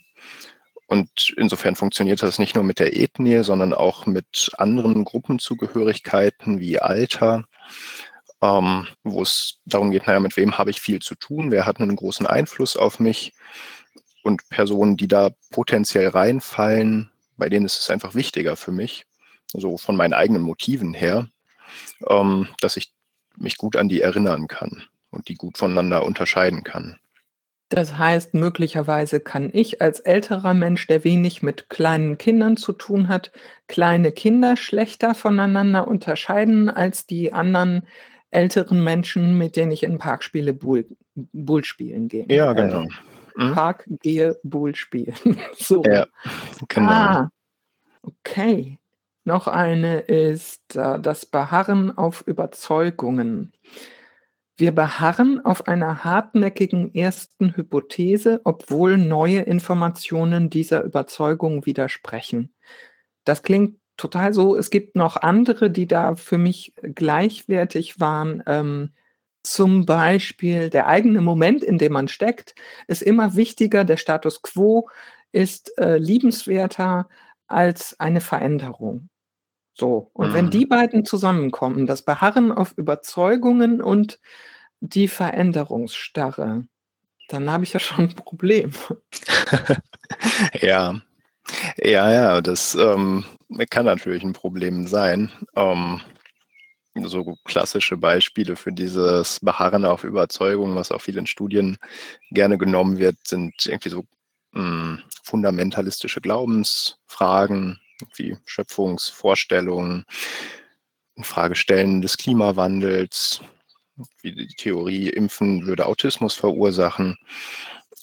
Und 0.87 1.33
insofern 1.39 1.75
funktioniert 1.75 2.23
das 2.23 2.39
nicht 2.39 2.55
nur 2.55 2.65
mit 2.65 2.79
der 2.79 2.97
Ethnie, 2.97 3.43
sondern 3.43 3.73
auch 3.73 4.05
mit 4.05 4.51
anderen 4.59 5.05
Gruppenzugehörigkeiten 5.05 6.61
wie 6.61 6.79
Alter 6.79 7.45
ähm, 8.43 8.89
wo 9.05 9.23
es 9.23 9.61
darum 9.65 9.93
geht, 9.93 10.07
naja, 10.07 10.21
mit 10.21 10.37
wem 10.37 10.59
habe 10.59 10.71
ich 10.71 10.81
viel 10.81 11.01
zu 11.01 11.15
tun, 11.15 11.51
wer 11.51 11.65
hat 11.65 11.81
einen 11.81 11.97
großen 11.97 12.27
Einfluss 12.27 12.77
auf 12.77 12.99
mich? 12.99 13.33
Und 14.25 14.49
Personen, 14.51 14.97
die 14.97 15.09
da 15.09 15.31
potenziell 15.51 16.09
reinfallen, 16.09 17.11
bei 17.37 17.49
denen 17.49 17.67
ist 17.67 17.81
es 17.81 17.91
einfach 17.91 18.15
wichtiger 18.15 18.57
für 18.57 18.73
mich, 18.73 19.07
so 19.53 19.79
von 19.79 19.97
meinen 19.97 20.13
eigenen 20.13 20.43
Motiven 20.43 20.93
her, 20.93 21.29
ähm, 22.09 22.49
dass 22.61 22.77
ich 22.77 22.93
mich 23.37 23.57
gut 23.57 23.77
an 23.77 23.89
die 23.89 24.01
erinnern 24.01 24.49
kann 24.49 24.85
und 25.13 25.29
die 25.29 25.37
gut 25.37 25.59
voneinander 25.59 26.05
unterscheiden 26.05 26.65
kann. 26.65 26.99
Das 27.69 27.97
heißt, 27.97 28.35
möglicherweise 28.35 29.21
kann 29.21 29.49
ich 29.51 29.81
als 29.81 30.01
älterer 30.01 30.53
Mensch, 30.53 30.87
der 30.89 31.05
wenig 31.05 31.43
mit 31.43 31.71
kleinen 31.71 32.19
Kindern 32.19 32.59
zu 32.59 32.75
tun 32.75 33.09
hat, 33.09 33.33
kleine 33.67 34.13
Kinder 34.13 34.59
schlechter 34.59 35.15
voneinander 35.15 35.89
unterscheiden 35.89 36.69
als 36.69 37.07
die 37.07 37.33
anderen 37.33 37.87
älteren 38.31 38.85
Menschen, 38.85 39.39
mit 39.39 39.57
denen 39.57 39.73
ich 39.73 39.85
in 39.85 39.97
Park 39.97 40.23
spiele, 40.23 40.53
Bull, 40.53 40.87
Bull 41.15 41.65
spielen 41.65 42.09
gehe. 42.09 42.27
Ja, 42.29 42.53
äh, 42.53 42.55
genau. 42.55 42.89
Mhm. 43.37 43.53
Park 43.55 43.85
gehe, 44.03 44.39
Bull 44.43 44.75
spielen. 44.75 45.15
so. 45.57 45.83
Ja, 45.85 46.07
genau. 46.69 46.91
Ah, 46.91 47.31
okay. 48.03 48.79
Noch 49.25 49.47
eine 49.47 50.01
ist 50.01 50.77
äh, 50.77 50.99
das 50.99 51.27
Beharren 51.27 51.97
auf 51.97 52.23
Überzeugungen. 52.27 53.53
Wir 54.57 54.73
beharren 54.73 55.45
auf 55.45 55.67
einer 55.67 56.05
hartnäckigen 56.05 56.95
ersten 56.95 57.57
Hypothese, 57.57 58.41
obwohl 58.45 58.99
neue 58.99 59.41
Informationen 59.41 60.51
dieser 60.51 60.85
Überzeugung 60.85 61.65
widersprechen. 61.67 62.55
Das 63.25 63.43
klingt 63.43 63.79
total 63.97 64.35
so. 64.35 64.57
Es 64.57 64.71
gibt 64.71 64.97
noch 64.97 65.17
andere, 65.17 65.71
die 65.71 65.87
da 65.87 66.17
für 66.17 66.39
mich 66.39 66.75
gleichwertig 66.83 68.01
waren. 68.01 68.43
Ähm, 68.47 68.91
zum 69.43 69.87
Beispiel 69.87 70.71
der 70.71 70.87
eigene 70.87 71.21
Moment, 71.21 71.65
in 71.65 71.79
dem 71.79 71.93
man 71.93 72.09
steckt, 72.09 72.55
ist 72.87 73.03
immer 73.03 73.35
wichtiger. 73.37 73.85
Der 73.85 73.97
Status 73.97 74.43
quo 74.43 74.89
ist 75.33 75.77
äh, 75.79 75.99
liebenswerter 75.99 77.09
als 77.47 77.99
eine 77.99 78.21
Veränderung. 78.21 79.09
So, 79.83 80.13
und 80.13 80.29
mhm. 80.29 80.35
wenn 80.35 80.51
die 80.51 80.65
beiden 80.65 81.05
zusammenkommen, 81.05 81.89
das 81.89 82.03
Beharren 82.03 82.53
auf 82.53 82.73
Überzeugungen 82.79 83.83
und 83.83 84.21
die 84.79 85.09
Veränderungsstarre, 85.09 86.69
dann 87.29 87.51
habe 87.51 87.65
ich 87.65 87.73
ja 87.73 87.81
schon 87.81 88.05
ein 88.05 88.15
Problem. 88.15 88.71
ja, 90.61 91.01
ja, 91.79 92.13
ja, 92.13 92.41
das 92.41 92.77
ähm, 92.77 93.25
kann 93.71 93.87
natürlich 93.87 94.23
ein 94.23 94.35
Problem 94.35 94.87
sein. 94.87 95.33
Ähm, 95.57 96.01
so 97.03 97.35
klassische 97.45 97.97
Beispiele 97.97 98.55
für 98.55 98.71
dieses 98.71 99.41
Beharren 99.41 99.85
auf 99.85 100.05
Überzeugungen, 100.05 100.77
was 100.77 100.93
auch 100.93 101.01
vielen 101.01 101.27
Studien 101.27 101.77
gerne 102.31 102.57
genommen 102.57 102.99
wird, 102.99 103.17
sind 103.27 103.67
irgendwie 103.67 103.91
so 103.91 104.05
mh, 104.53 104.63
hm, 104.63 105.03
fundamentalistische 105.25 106.21
Glaubensfragen, 106.21 107.81
wie 108.15 108.37
Schöpfungsvorstellungen, 108.45 110.05
Fragestellen 111.21 112.03
des 112.03 112.17
Klimawandels, 112.17 113.43
wie 114.23 114.33
die 114.33 114.49
Theorie, 114.49 115.09
Impfen 115.11 115.67
würde 115.67 115.87
Autismus 115.87 116.35
verursachen. 116.35 117.17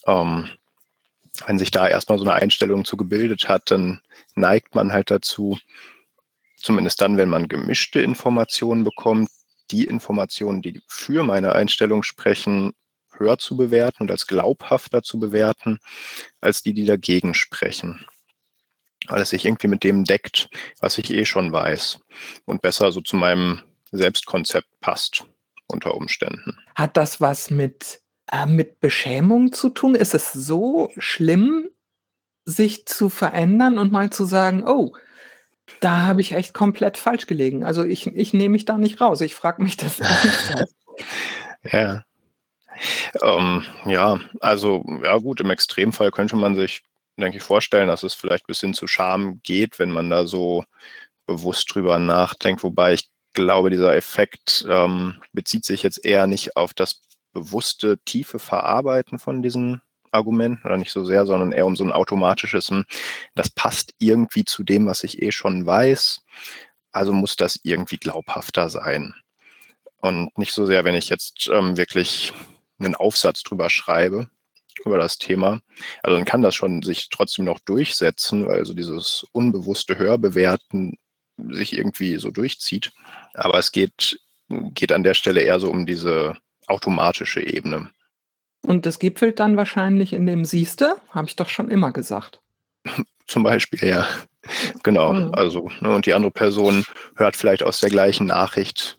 Ähm, 0.06 0.50
wenn 1.48 1.60
sich 1.60 1.72
da 1.72 1.88
erstmal 1.88 2.18
so 2.18 2.26
eine 2.26 2.34
Einstellung 2.34 2.86
zu 2.86 2.98
gebildet 2.98 3.48
hat, 3.48 3.72
dann 3.72 4.02
neigt 4.36 4.76
man 4.76 4.92
halt 4.92 5.10
dazu, 5.12 5.58
zumindest 6.58 7.02
dann, 7.02 7.18
wenn 7.18 7.30
man 7.30 7.48
gemischte 7.48 8.02
Informationen 8.02 8.84
bekommt, 8.84 9.30
die 9.72 9.86
Informationen, 9.86 10.62
die 10.62 10.82
für 10.88 11.24
meine 11.24 11.54
Einstellung 11.54 12.04
sprechen, 12.04 12.74
höher 13.14 13.38
zu 13.38 13.58
bewerten 13.58 14.04
und 14.04 14.12
als 14.12 14.28
glaubhafter 14.28 15.04
zu 15.04 15.20
bewerten, 15.20 15.80
als 16.42 16.64
die, 16.64 16.74
die 16.74 16.86
dagegen 16.86 17.34
sprechen. 17.34 18.06
Weil 19.10 19.22
es 19.22 19.30
sich 19.30 19.46
irgendwie 19.46 19.68
mit 19.68 19.84
dem 19.84 20.06
deckt, 20.06 20.50
was 20.80 20.98
ich 20.98 21.12
eh 21.12 21.26
schon 21.26 21.52
weiß 21.52 22.00
und 22.46 22.62
besser 22.62 22.92
so 22.92 23.02
zu 23.02 23.16
meinem 23.16 23.62
Selbstkonzept 23.92 24.68
passt 24.80 25.26
unter 25.68 25.96
Umständen. 25.96 26.58
Hat 26.76 26.96
das 26.96 27.20
was 27.20 27.50
mit, 27.50 28.02
äh, 28.32 28.46
mit 28.46 28.80
Beschämung 28.80 29.52
zu 29.52 29.70
tun? 29.70 29.96
Ist 29.96 30.14
es 30.14 30.32
so 30.32 30.92
schlimm, 30.98 31.70
sich 32.46 32.86
zu 32.86 33.10
verändern 33.10 33.78
und 33.78 33.92
mal 33.92 34.10
zu 34.10 34.26
sagen, 34.26 34.64
oh, 34.68 34.94
da 35.80 36.02
habe 36.02 36.22
ich 36.22 36.34
echt 36.34 36.54
komplett 36.54 36.98
falsch 36.98 37.28
gelegen. 37.28 37.64
Also 37.64 37.84
ich, 37.84 38.08
ich 38.08 38.34
nehme 38.34 38.54
mich 38.54 38.66
da 38.66 38.78
nicht 38.78 39.02
raus. 39.02 39.22
Ich 39.22 39.36
frage 39.36 39.62
mich 39.62 39.78
das. 39.78 40.00
ja. 41.72 42.04
Ähm, 43.22 43.66
ja, 43.86 44.20
also 44.40 44.84
ja 45.04 45.18
gut, 45.18 45.42
im 45.42 45.50
Extremfall 45.50 46.12
könnte 46.12 46.36
man 46.36 46.56
sich, 46.56 46.82
denke 47.22 47.38
ich, 47.38 47.44
vorstellen, 47.44 47.88
dass 47.88 48.04
es 48.04 48.14
vielleicht 48.14 48.48
bis 48.48 48.60
hin 48.60 48.74
zu 48.74 48.88
Scham 48.88 49.42
geht, 49.44 49.80
wenn 49.80 49.92
man 49.92 50.10
da 50.10 50.26
so 50.26 50.64
bewusst 51.26 51.74
drüber 51.74 52.00
nachdenkt. 52.00 52.64
Wobei 52.64 52.94
ich 52.94 53.10
glaube, 53.34 53.70
dieser 53.70 53.96
Effekt 53.96 54.66
ähm, 54.70 55.22
bezieht 55.34 55.66
sich 55.66 55.84
jetzt 55.84 56.04
eher 56.04 56.28
nicht 56.28 56.56
auf 56.56 56.74
das 56.74 57.02
bewusste, 57.34 58.00
tiefe 58.06 58.40
Verarbeiten 58.40 59.20
von 59.20 59.42
diesen 59.42 59.82
Argument 60.12 60.64
oder 60.66 60.78
nicht 60.78 60.92
so 60.92 61.06
sehr, 61.06 61.26
sondern 61.26 61.52
eher 61.52 61.66
um 61.66 61.76
so 61.76 61.84
ein 61.84 61.92
automatisches, 61.92 62.70
hm, 62.70 62.86
das 63.36 63.50
passt 63.50 63.94
irgendwie 64.00 64.46
zu 64.46 64.64
dem, 64.64 64.88
was 64.88 65.04
ich 65.04 65.22
eh 65.22 65.32
schon 65.32 65.66
weiß. 65.66 66.22
Also 66.92 67.14
muss 67.14 67.36
das 67.36 67.60
irgendwie 67.64 67.98
glaubhafter 67.98 68.70
sein. 68.70 69.14
Und 70.02 70.36
nicht 70.38 70.54
so 70.54 70.66
sehr, 70.66 70.86
wenn 70.86 70.96
ich 70.96 71.10
jetzt 71.10 71.50
ähm, 71.54 71.78
wirklich 71.78 72.34
einen 72.80 72.96
Aufsatz 72.96 73.44
drüber 73.44 73.70
schreibe, 73.70 74.30
über 74.86 74.98
das 74.98 75.18
Thema. 75.18 75.62
Also 76.04 76.18
dann 76.18 76.26
kann 76.26 76.42
das 76.42 76.56
schon 76.56 76.82
sich 76.82 77.10
trotzdem 77.10 77.46
noch 77.46 77.60
durchsetzen, 77.60 78.48
weil 78.48 78.66
so 78.66 78.74
dieses 78.74 79.26
unbewusste 79.32 79.98
Hörbewerten 79.98 80.98
sich 81.50 81.78
irgendwie 81.78 82.18
so 82.18 82.32
durchzieht. 82.32 82.92
Aber 83.34 83.58
es 83.60 83.72
geht, 83.72 84.20
geht 84.50 84.92
an 84.92 85.04
der 85.04 85.14
Stelle 85.14 85.42
eher 85.42 85.60
so 85.60 85.70
um 85.70 85.86
diese 85.86 86.36
automatische 86.68 87.42
Ebene. 87.42 87.90
Und 88.62 88.86
das 88.86 89.00
gipfelt 89.00 89.40
dann 89.40 89.58
wahrscheinlich 89.58 90.14
in 90.14 90.26
dem 90.26 90.46
Siehste, 90.46 90.98
habe 91.10 91.28
ich 91.28 91.36
doch 91.36 91.50
schon 91.50 91.72
immer 91.72 91.92
gesagt. 91.92 92.42
Zum 93.28 93.44
Beispiel, 93.44 93.88
ja. 93.88 94.08
Genau. 94.84 95.14
Mhm. 95.14 95.34
Also, 95.34 95.70
ne, 95.82 95.94
und 95.94 96.06
die 96.06 96.14
andere 96.14 96.32
Person 96.32 96.86
hört 97.18 97.36
vielleicht 97.36 97.62
aus 97.62 97.82
der 97.82 97.90
gleichen 97.90 98.26
Nachricht, 98.26 98.98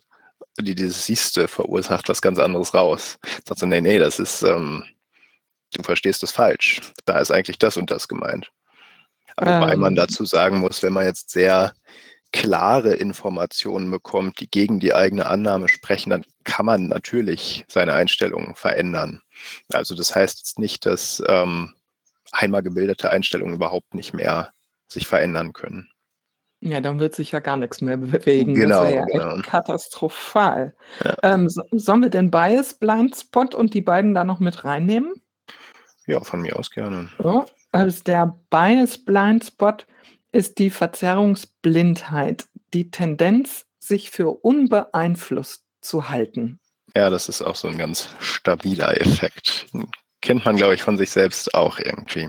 die 0.61 0.75
dieses 0.75 1.07
Siehste 1.07 1.49
verursacht, 1.49 2.09
was 2.09 2.23
ganz 2.23 2.38
anderes 2.38 2.75
raus. 2.75 3.19
Sagt 3.47 3.59
so, 3.59 3.66
nee, 3.66 3.81
nee, 3.81 3.99
das 3.99 4.19
ist, 4.19 4.43
ähm, 4.43 4.85
du 5.74 5.83
verstehst 5.83 6.22
es 6.22 6.33
falsch. 6.33 6.80
Da 7.04 7.18
ist 7.18 7.30
eigentlich 7.30 7.59
das 7.59 7.76
und 7.76 7.90
das 7.90 8.09
gemeint. 8.09 8.50
Wobei 9.37 9.72
ähm. 9.72 9.80
man 9.80 9.94
dazu 9.94 10.24
sagen 10.24 10.59
muss, 10.59 10.83
wenn 10.83 10.92
man 10.92 11.06
jetzt 11.06 11.30
sehr 11.30 11.72
klare 12.33 12.94
Informationen 12.94 13.90
bekommt, 13.90 14.40
die 14.40 14.48
gegen 14.48 14.80
die 14.80 14.94
eigene 14.94 15.26
Annahme 15.26 15.68
sprechen, 15.68 16.11
dann 16.11 16.24
kann 16.44 16.66
man 16.66 16.88
natürlich 16.88 17.64
seine 17.68 17.94
Einstellungen 17.94 18.54
verändern. 18.54 19.20
Also 19.72 19.94
das 19.94 20.14
heißt 20.14 20.38
jetzt 20.38 20.59
nicht, 20.59 20.87
dass 20.87 21.22
ähm, 21.26 21.74
einmal 22.30 22.62
gebildete 22.62 23.11
Einstellungen 23.11 23.54
überhaupt 23.54 23.94
nicht 23.94 24.14
mehr 24.14 24.52
sich 24.88 25.06
verändern 25.06 25.52
können. 25.52 25.88
Ja, 26.61 26.80
dann 26.80 27.00
wird 27.00 27.14
sich 27.14 27.33
ja 27.33 27.40
gar 27.40 27.56
nichts 27.56 27.80
mehr 27.80 27.96
bewegen. 27.96 28.54
Genau, 28.54 28.83
das 28.83 28.92
wäre 28.92 29.00
ja 29.00 29.04
genau. 29.06 29.37
echt 29.37 29.46
katastrophal. 29.46 30.74
Ja. 31.02 31.16
Ähm, 31.22 31.48
so, 31.48 31.62
sollen 31.72 32.02
wir 32.02 32.11
den 32.11 32.30
Bias 32.30 32.74
Blind 32.74 33.16
Spot 33.16 33.48
und 33.54 33.74
die 33.74 33.80
beiden 33.80 34.14
da 34.14 34.24
noch 34.24 34.40
mit 34.40 34.64
reinnehmen? 34.64 35.14
Ja, 36.11 36.20
von 36.25 36.40
mir 36.40 36.59
aus 36.59 36.73
gerne. 36.73 37.09
So, 37.23 37.46
also 37.70 38.03
der 38.03 38.37
Bias 38.51 38.99
Blind 38.99 39.44
Spot 39.44 39.77
ist 40.33 40.59
die 40.59 40.70
Verzerrungsblindheit, 40.70 42.46
die 42.75 42.90
Tendenz, 42.90 43.64
sich 43.79 44.11
für 44.11 44.31
unbeeinflusst 44.31 45.64
zu 45.81 46.09
halten. 46.09 46.59
Ja, 46.96 47.11
das 47.11 47.29
ist 47.29 47.42
auch 47.42 47.55
so 47.55 47.68
ein 47.68 47.79
ganz 47.79 48.09
stabiler 48.18 49.01
Effekt. 49.01 49.68
Kennt 50.20 50.44
man, 50.44 50.57
glaube 50.57 50.75
ich, 50.75 50.83
von 50.83 50.99
sich 50.99 51.11
selbst 51.11 51.55
auch 51.55 51.79
irgendwie. 51.79 52.29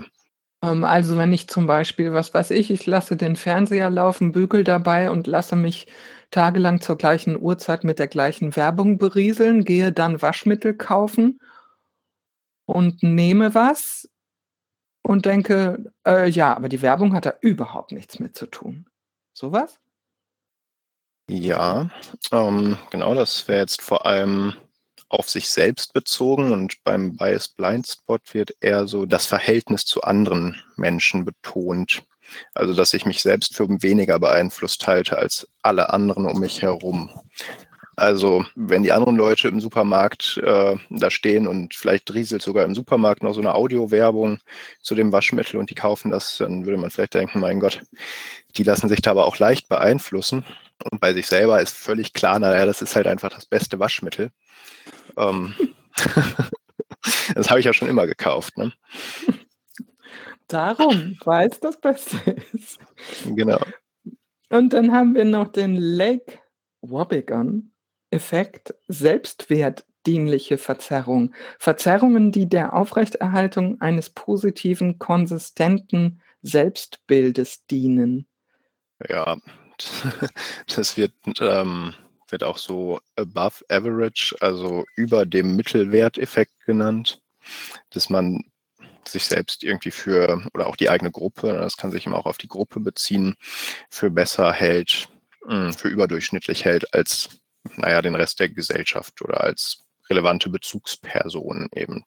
Ähm, 0.62 0.84
also 0.84 1.18
wenn 1.18 1.32
ich 1.32 1.48
zum 1.48 1.66
Beispiel, 1.66 2.12
was 2.12 2.32
weiß 2.32 2.52
ich, 2.52 2.70
ich 2.70 2.86
lasse 2.86 3.16
den 3.16 3.34
Fernseher 3.34 3.90
laufen, 3.90 4.30
bügel 4.30 4.62
dabei 4.62 5.10
und 5.10 5.26
lasse 5.26 5.56
mich 5.56 5.88
tagelang 6.30 6.80
zur 6.80 6.96
gleichen 6.96 7.36
Uhrzeit 7.40 7.82
mit 7.82 7.98
der 7.98 8.06
gleichen 8.06 8.54
Werbung 8.54 8.96
berieseln, 8.96 9.64
gehe 9.64 9.90
dann 9.90 10.22
Waschmittel 10.22 10.72
kaufen 10.72 11.40
und 12.72 13.02
nehme 13.02 13.54
was 13.54 14.08
und 15.02 15.26
denke, 15.26 15.92
äh, 16.06 16.28
ja, 16.28 16.56
aber 16.56 16.68
die 16.68 16.82
Werbung 16.82 17.12
hat 17.14 17.26
da 17.26 17.34
überhaupt 17.40 17.92
nichts 17.92 18.18
mit 18.18 18.36
zu 18.36 18.46
tun. 18.46 18.86
Sowas? 19.34 19.78
Ja, 21.28 21.90
ähm, 22.32 22.78
genau, 22.90 23.14
das 23.14 23.46
wäre 23.46 23.60
jetzt 23.60 23.82
vor 23.82 24.06
allem 24.06 24.54
auf 25.08 25.28
sich 25.28 25.50
selbst 25.50 25.92
bezogen 25.92 26.52
und 26.52 26.82
beim 26.84 27.16
Bias 27.16 27.48
Blind 27.48 27.86
Spot 27.86 28.18
wird 28.32 28.54
eher 28.60 28.88
so 28.88 29.04
das 29.04 29.26
Verhältnis 29.26 29.84
zu 29.84 30.02
anderen 30.02 30.60
Menschen 30.76 31.24
betont. 31.24 32.02
Also, 32.54 32.72
dass 32.72 32.94
ich 32.94 33.04
mich 33.04 33.20
selbst 33.20 33.54
für 33.54 33.68
weniger 33.82 34.18
beeinflusst 34.18 34.86
halte 34.86 35.18
als 35.18 35.46
alle 35.60 35.90
anderen 35.90 36.24
um 36.24 36.40
mich 36.40 36.62
herum. 36.62 37.10
Also, 37.94 38.46
wenn 38.54 38.82
die 38.82 38.92
anderen 38.92 39.16
Leute 39.16 39.48
im 39.48 39.60
Supermarkt 39.60 40.40
äh, 40.42 40.76
da 40.88 41.10
stehen 41.10 41.46
und 41.46 41.74
vielleicht 41.74 42.12
rieselt 42.14 42.40
sogar 42.40 42.64
im 42.64 42.74
Supermarkt 42.74 43.22
noch 43.22 43.34
so 43.34 43.40
eine 43.40 43.54
Audiowerbung 43.54 44.38
zu 44.80 44.94
dem 44.94 45.12
Waschmittel 45.12 45.60
und 45.60 45.68
die 45.68 45.74
kaufen 45.74 46.10
das, 46.10 46.38
dann 46.38 46.64
würde 46.64 46.78
man 46.78 46.90
vielleicht 46.90 47.14
denken, 47.14 47.40
mein 47.40 47.60
Gott, 47.60 47.82
die 48.56 48.62
lassen 48.62 48.88
sich 48.88 49.02
da 49.02 49.10
aber 49.10 49.26
auch 49.26 49.38
leicht 49.38 49.68
beeinflussen. 49.68 50.44
Und 50.90 51.00
bei 51.00 51.12
sich 51.12 51.26
selber 51.26 51.60
ist 51.60 51.76
völlig 51.76 52.14
klar, 52.14 52.38
naja, 52.38 52.64
das 52.64 52.80
ist 52.80 52.96
halt 52.96 53.06
einfach 53.06 53.30
das 53.30 53.46
beste 53.46 53.78
Waschmittel. 53.78 54.30
Ähm, 55.18 55.54
das 57.34 57.50
habe 57.50 57.60
ich 57.60 57.66
ja 57.66 57.74
schon 57.74 57.88
immer 57.88 58.06
gekauft. 58.06 58.56
Ne? 58.56 58.72
Darum, 60.48 61.18
weil 61.24 61.48
es 61.48 61.60
das 61.60 61.78
Beste 61.78 62.18
ist. 62.52 62.78
Genau. 63.26 63.60
Und 64.48 64.72
dann 64.72 64.92
haben 64.92 65.14
wir 65.14 65.24
noch 65.24 65.48
den 65.48 65.76
Lake 65.76 66.38
Wobbegong-Effekt, 68.12 68.74
selbstwertdienliche 68.88 70.58
Verzerrung. 70.58 71.34
Verzerrungen, 71.58 72.30
die 72.32 72.48
der 72.48 72.74
Aufrechterhaltung 72.74 73.80
eines 73.80 74.10
positiven, 74.10 74.98
konsistenten 74.98 76.20
Selbstbildes 76.42 77.66
dienen. 77.66 78.26
Ja, 79.08 79.36
das 80.76 80.96
wird 80.96 81.12
ähm, 81.40 81.94
wird 82.28 82.44
auch 82.44 82.58
so 82.58 83.00
above 83.16 83.64
average, 83.68 84.34
also 84.40 84.84
über 84.96 85.26
dem 85.26 85.54
Mittelwerteffekt 85.56 86.52
genannt, 86.64 87.20
dass 87.90 88.08
man 88.08 88.44
sich 89.06 89.24
selbst 89.24 89.62
irgendwie 89.64 89.90
für, 89.90 90.46
oder 90.54 90.66
auch 90.66 90.76
die 90.76 90.88
eigene 90.88 91.10
Gruppe, 91.10 91.52
das 91.52 91.76
kann 91.76 91.90
sich 91.90 92.06
immer 92.06 92.16
auch 92.16 92.26
auf 92.26 92.38
die 92.38 92.48
Gruppe 92.48 92.80
beziehen, 92.80 93.34
für 93.90 94.10
besser 94.10 94.52
hält, 94.52 95.08
hm, 95.46 95.74
für 95.74 95.88
überdurchschnittlich 95.88 96.64
hält 96.64 96.94
als, 96.94 97.28
naja, 97.76 98.02
den 98.02 98.14
Rest 98.14 98.40
der 98.40 98.48
Gesellschaft 98.48 99.20
oder 99.22 99.40
als 99.42 99.84
relevante 100.10 100.50
Bezugspersonen 100.50 101.68
eben. 101.74 102.04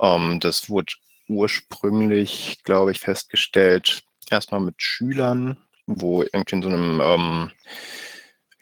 Ähm, 0.00 0.40
das 0.40 0.68
wurde 0.68 0.94
ursprünglich, 1.28 2.58
glaube 2.62 2.92
ich, 2.92 3.00
festgestellt, 3.00 4.02
erstmal 4.30 4.60
mit 4.60 4.76
Schülern, 4.78 5.58
wo 5.86 6.22
irgendwie 6.22 6.56
in 6.56 6.62
so 6.62 6.68
einem, 6.68 7.00
ähm, 7.00 7.50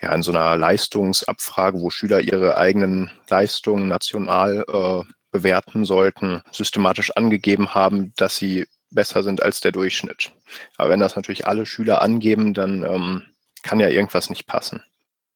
ja, 0.00 0.14
in 0.14 0.22
so 0.22 0.32
einer 0.32 0.56
Leistungsabfrage, 0.56 1.80
wo 1.80 1.90
Schüler 1.90 2.20
ihre 2.20 2.56
eigenen 2.56 3.10
Leistungen 3.28 3.88
national 3.88 4.64
äh, 4.68 5.12
bewerten 5.30 5.84
sollten, 5.84 6.42
systematisch 6.52 7.10
angegeben 7.16 7.74
haben, 7.74 8.12
dass 8.16 8.36
sie 8.36 8.66
besser 8.90 9.22
sind 9.22 9.42
als 9.42 9.60
der 9.60 9.72
Durchschnitt. 9.72 10.32
Aber 10.76 10.90
wenn 10.90 11.00
das 11.00 11.16
natürlich 11.16 11.46
alle 11.46 11.66
Schüler 11.66 12.00
angeben, 12.02 12.54
dann 12.54 12.84
ähm, 12.84 13.22
kann 13.62 13.80
ja 13.80 13.88
irgendwas 13.88 14.30
nicht 14.30 14.46
passen. 14.46 14.82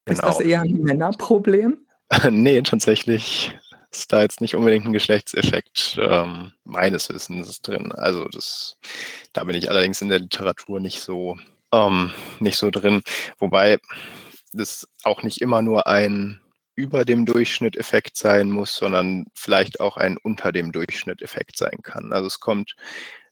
Ist 0.08 0.20
genau. 0.20 0.28
das 0.28 0.40
eher 0.40 0.62
ein 0.62 0.82
Männerproblem? 0.82 1.78
nee, 2.30 2.60
tatsächlich 2.62 3.54
ist 3.90 4.12
da 4.12 4.22
jetzt 4.22 4.40
nicht 4.40 4.54
unbedingt 4.54 4.86
ein 4.86 4.92
Geschlechtseffekt 4.92 5.98
ähm, 6.00 6.52
meines 6.64 7.08
Wissens 7.08 7.60
drin. 7.62 7.92
Also 7.92 8.26
das, 8.26 8.76
da 9.32 9.44
bin 9.44 9.56
ich 9.56 9.70
allerdings 9.70 10.02
in 10.02 10.08
der 10.08 10.20
Literatur 10.20 10.80
nicht 10.80 11.00
so, 11.00 11.38
ähm, 11.72 12.12
nicht 12.38 12.58
so 12.58 12.70
drin. 12.70 13.02
Wobei 13.38 13.78
das 14.52 14.88
auch 15.04 15.22
nicht 15.22 15.40
immer 15.40 15.62
nur 15.62 15.86
ein 15.86 16.40
über 16.74 17.04
dem 17.04 17.26
Durchschnitt 17.26 17.76
Effekt 17.76 18.16
sein 18.16 18.50
muss, 18.50 18.76
sondern 18.76 19.26
vielleicht 19.34 19.80
auch 19.80 19.96
ein 19.96 20.16
unter 20.16 20.52
dem 20.52 20.70
Durchschnitt 20.70 21.22
Effekt 21.22 21.56
sein 21.56 21.82
kann. 21.82 22.12
Also 22.12 22.28
es 22.28 22.38
kommt 22.38 22.76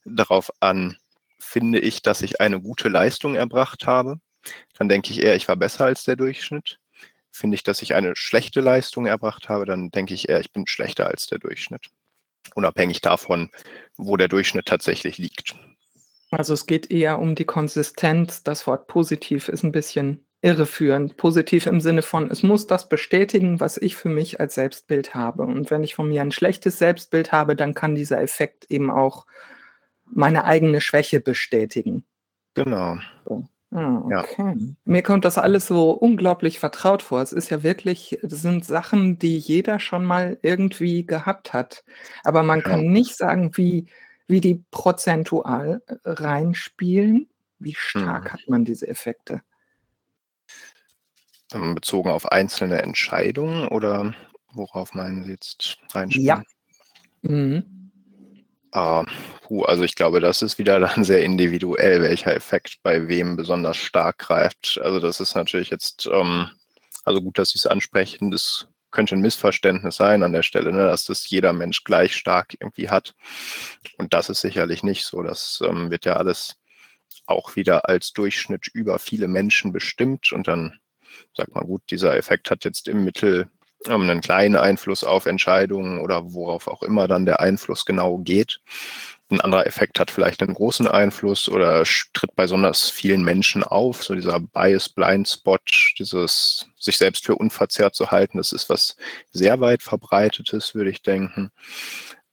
darauf 0.03 0.51
an, 0.59 0.97
finde 1.39 1.79
ich, 1.79 2.01
dass 2.01 2.21
ich 2.21 2.41
eine 2.41 2.59
gute 2.59 2.89
Leistung 2.89 3.35
erbracht 3.35 3.87
habe, 3.87 4.19
dann 4.77 4.89
denke 4.89 5.11
ich 5.11 5.23
eher, 5.23 5.35
ich 5.35 5.47
war 5.47 5.55
besser 5.55 5.85
als 5.85 6.03
der 6.03 6.15
Durchschnitt 6.15 6.79
finde 7.37 7.55
ich, 7.55 7.63
dass 7.63 7.81
ich 7.81 7.95
eine 7.95 8.15
schlechte 8.15 8.61
Leistung 8.61 9.05
erbracht 9.05 9.47
habe, 9.47 9.65
dann 9.65 9.89
denke 9.91 10.13
ich 10.13 10.27
eher, 10.27 10.39
ich 10.39 10.51
bin 10.51 10.67
schlechter 10.67 11.07
als 11.07 11.27
der 11.27 11.39
Durchschnitt. 11.39 11.87
Unabhängig 12.55 13.01
davon, 13.01 13.49
wo 13.95 14.17
der 14.17 14.27
Durchschnitt 14.27 14.65
tatsächlich 14.65 15.17
liegt. 15.17 15.55
Also 16.31 16.53
es 16.53 16.65
geht 16.65 16.91
eher 16.91 17.19
um 17.19 17.35
die 17.35 17.45
Konsistenz. 17.45 18.43
Das 18.43 18.67
Wort 18.67 18.87
positiv 18.87 19.47
ist 19.47 19.63
ein 19.63 19.71
bisschen 19.71 20.25
irreführend. 20.41 21.17
Positiv 21.17 21.65
im 21.65 21.79
Sinne 21.79 22.01
von, 22.01 22.29
es 22.31 22.43
muss 22.43 22.67
das 22.67 22.89
bestätigen, 22.89 23.59
was 23.59 23.77
ich 23.77 23.95
für 23.95 24.09
mich 24.09 24.39
als 24.39 24.55
Selbstbild 24.55 25.13
habe. 25.13 25.43
Und 25.43 25.71
wenn 25.71 25.83
ich 25.83 25.95
von 25.95 26.09
mir 26.09 26.21
ein 26.21 26.31
schlechtes 26.31 26.79
Selbstbild 26.79 27.31
habe, 27.31 27.55
dann 27.55 27.73
kann 27.73 27.95
dieser 27.95 28.21
Effekt 28.21 28.65
eben 28.69 28.89
auch 28.89 29.25
meine 30.05 30.45
eigene 30.45 30.81
Schwäche 30.81 31.19
bestätigen. 31.19 32.05
Genau. 32.53 32.97
So. 33.25 33.47
Ah, 33.71 34.01
Ja. 34.09 34.23
Mir 34.85 35.03
kommt 35.03 35.25
das 35.25 35.37
alles 35.37 35.67
so 35.67 35.91
unglaublich 35.91 36.59
vertraut 36.59 37.01
vor. 37.03 37.21
Es 37.21 37.33
ist 37.33 37.49
ja 37.49 37.63
wirklich 37.63 38.17
das 38.23 38.41
sind 38.41 38.65
Sachen, 38.65 39.19
die 39.19 39.37
jeder 39.37 39.79
schon 39.79 40.05
mal 40.05 40.37
irgendwie 40.41 41.05
gehabt 41.05 41.51
hat. 41.53 41.83
Aber 42.23 42.43
man 42.43 42.63
kann 42.63 42.81
nicht 42.87 43.15
sagen, 43.17 43.51
wie 43.57 43.87
wie 44.29 44.41
die 44.41 44.63
prozentual, 44.71 45.81
reinspielen. 46.05 47.29
Wie 47.59 47.73
stark 47.75 48.25
Mhm. 48.25 48.29
hat 48.33 48.39
man 48.47 48.65
diese 48.65 48.87
Effekte? 48.87 49.41
Ähm, 51.53 51.75
bezogen 51.75 52.09
auf 52.09 52.29
einzelne 52.31 52.81
Entscheidungen 52.81 53.67
oder 53.69 54.13
worauf 54.51 54.93
meinen 54.93 55.23
Sie 55.23 55.31
jetzt 55.31 55.77
Ja. 56.09 56.43
Mhm. 57.21 57.76
Ah, 58.71 59.05
puh, 59.41 59.63
also 59.63 59.83
ich 59.83 59.95
glaube, 59.95 60.19
das 60.19 60.41
ist 60.41 60.57
wieder 60.57 60.79
dann 60.79 61.03
sehr 61.03 61.23
individuell, 61.23 62.01
welcher 62.01 62.35
Effekt 62.35 62.77
bei 62.83 63.07
wem 63.07 63.35
besonders 63.35 63.77
stark 63.77 64.19
greift. 64.19 64.79
Also 64.83 64.99
das 64.99 65.19
ist 65.19 65.35
natürlich 65.35 65.69
jetzt, 65.69 66.07
ähm, 66.11 66.49
also 67.05 67.21
gut, 67.21 67.37
dass 67.37 67.49
Sie 67.49 67.57
es 67.59 67.67
ansprechen, 67.67 68.31
das 68.31 68.67
könnte 68.91 69.15
ein 69.15 69.21
Missverständnis 69.21 69.97
sein 69.97 70.23
an 70.23 70.33
der 70.33 70.43
Stelle, 70.43 70.71
ne, 70.71 70.85
dass 70.87 71.05
das 71.05 71.29
jeder 71.29 71.53
Mensch 71.53 71.83
gleich 71.83 72.15
stark 72.15 72.55
irgendwie 72.59 72.89
hat. 72.89 73.15
Und 73.97 74.13
das 74.13 74.29
ist 74.29 74.41
sicherlich 74.41 74.83
nicht 74.83 75.05
so. 75.05 75.21
Das 75.23 75.61
ähm, 75.65 75.91
wird 75.91 76.05
ja 76.05 76.15
alles 76.17 76.55
auch 77.25 77.55
wieder 77.55 77.89
als 77.89 78.13
Durchschnitt 78.13 78.67
über 78.73 78.99
viele 78.99 79.27
Menschen 79.27 79.73
bestimmt. 79.73 80.31
Und 80.31 80.47
dann 80.47 80.79
sagt 81.35 81.53
man, 81.53 81.65
gut, 81.65 81.83
dieser 81.91 82.15
Effekt 82.17 82.49
hat 82.51 82.65
jetzt 82.65 82.87
im 82.87 83.03
Mittel 83.03 83.49
einen 83.85 84.21
kleinen 84.21 84.55
Einfluss 84.55 85.03
auf 85.03 85.25
Entscheidungen 85.25 85.99
oder 85.99 86.33
worauf 86.33 86.67
auch 86.67 86.83
immer 86.83 87.07
dann 87.07 87.25
der 87.25 87.39
Einfluss 87.39 87.85
genau 87.85 88.17
geht. 88.17 88.59
Ein 89.29 89.41
anderer 89.41 89.67
Effekt 89.67 89.99
hat 89.99 90.09
vielleicht 90.09 90.41
einen 90.41 90.53
großen 90.53 90.87
Einfluss 90.87 91.49
oder 91.49 91.83
tritt 92.13 92.33
bei 92.35 92.43
besonders 92.43 92.89
vielen 92.89 93.23
Menschen 93.23 93.63
auf. 93.63 94.03
So 94.03 94.15
dieser 94.15 94.39
Bias 94.39 94.87
Blind 94.87 95.27
Spot, 95.27 95.57
dieses 95.99 96.65
sich 96.79 96.97
selbst 96.97 97.25
für 97.25 97.35
unverzerrt 97.35 97.93
zu 97.93 98.09
halten, 98.09 98.37
das 98.37 98.53
ist 98.53 98.69
was 98.69 98.95
sehr 99.31 99.59
weit 99.59 99.83
verbreitetes, 99.83 100.75
würde 100.75 100.91
ich 100.91 101.01
denken. 101.01 101.51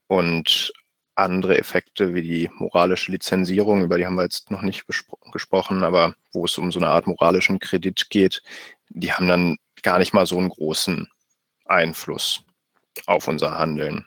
Und 0.07 0.72
andere 1.16 1.59
Effekte 1.59 2.14
wie 2.14 2.22
die 2.22 2.50
moralische 2.59 3.11
Lizenzierung, 3.11 3.83
über 3.83 3.98
die 3.98 4.07
haben 4.07 4.16
wir 4.16 4.22
jetzt 4.24 4.50
noch 4.50 4.62
nicht 4.62 4.85
gesprochen, 4.87 5.85
aber 5.85 6.14
wo 6.33 6.44
es 6.44 6.59
um 6.59 6.70
so 6.72 6.78
eine 6.78 6.88
Art 6.88 7.07
moralischen 7.07 7.59
Kredit 7.59 8.09
geht, 8.11 8.42
die 8.88 9.12
haben 9.12 9.28
dann 9.28 9.57
gar 9.83 9.98
nicht 9.98 10.14
mal 10.14 10.26
so 10.26 10.38
einen 10.38 10.48
großen 10.48 11.09
Einfluss 11.66 12.42
auf 13.07 13.29
unser 13.29 13.59
Handeln. 13.59 14.07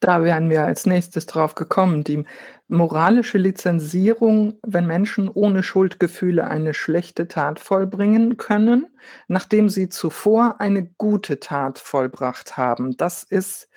Da 0.00 0.24
wären 0.24 0.48
wir 0.48 0.64
als 0.64 0.86
nächstes 0.86 1.26
drauf 1.26 1.54
gekommen. 1.54 2.04
Die 2.04 2.24
moralische 2.68 3.36
Lizenzierung, 3.36 4.58
wenn 4.66 4.86
Menschen 4.86 5.28
ohne 5.28 5.62
Schuldgefühle 5.62 6.46
eine 6.46 6.72
schlechte 6.72 7.28
Tat 7.28 7.60
vollbringen 7.60 8.38
können, 8.38 8.86
nachdem 9.28 9.68
sie 9.68 9.90
zuvor 9.90 10.56
eine 10.58 10.86
gute 10.86 11.38
Tat 11.38 11.78
vollbracht 11.78 12.56
haben. 12.56 12.96
Das 12.96 13.24
ist 13.24 13.68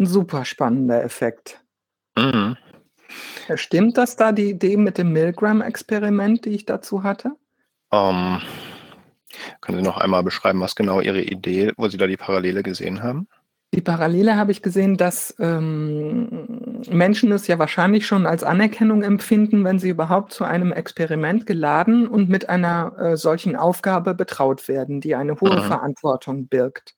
ein 0.00 0.06
super 0.06 0.44
spannender 0.44 1.04
Effekt. 1.04 1.60
Mhm. 2.16 2.56
Stimmt 3.54 3.96
das 3.96 4.16
da, 4.16 4.32
die 4.32 4.50
Idee 4.50 4.76
mit 4.76 4.98
dem 4.98 5.12
Milgram-Experiment, 5.12 6.44
die 6.44 6.50
ich 6.50 6.66
dazu 6.66 7.04
hatte? 7.04 7.32
Um, 7.90 8.00
ähm, 8.00 8.42
können 9.60 9.78
Sie 9.78 9.84
noch 9.84 9.98
einmal 9.98 10.22
beschreiben, 10.22 10.60
was 10.60 10.74
genau 10.74 11.00
Ihre 11.00 11.22
Idee, 11.22 11.72
wo 11.76 11.88
Sie 11.88 11.96
da 11.96 12.06
die 12.06 12.16
Parallele 12.16 12.62
gesehen 12.62 13.02
haben? 13.02 13.28
Die 13.74 13.82
Parallele 13.82 14.36
habe 14.36 14.50
ich 14.50 14.62
gesehen, 14.62 14.96
dass 14.96 15.34
ähm, 15.38 16.82
Menschen 16.88 17.30
es 17.32 17.46
ja 17.46 17.58
wahrscheinlich 17.58 18.06
schon 18.06 18.26
als 18.26 18.42
Anerkennung 18.42 19.02
empfinden, 19.02 19.62
wenn 19.62 19.78
sie 19.78 19.90
überhaupt 19.90 20.32
zu 20.32 20.44
einem 20.44 20.72
Experiment 20.72 21.44
geladen 21.44 22.08
und 22.08 22.30
mit 22.30 22.48
einer 22.48 22.98
äh, 22.98 23.16
solchen 23.18 23.56
Aufgabe 23.56 24.14
betraut 24.14 24.68
werden, 24.68 25.02
die 25.02 25.14
eine 25.14 25.38
hohe 25.38 25.60
mhm. 25.60 25.66
Verantwortung 25.66 26.46
birgt. 26.46 26.94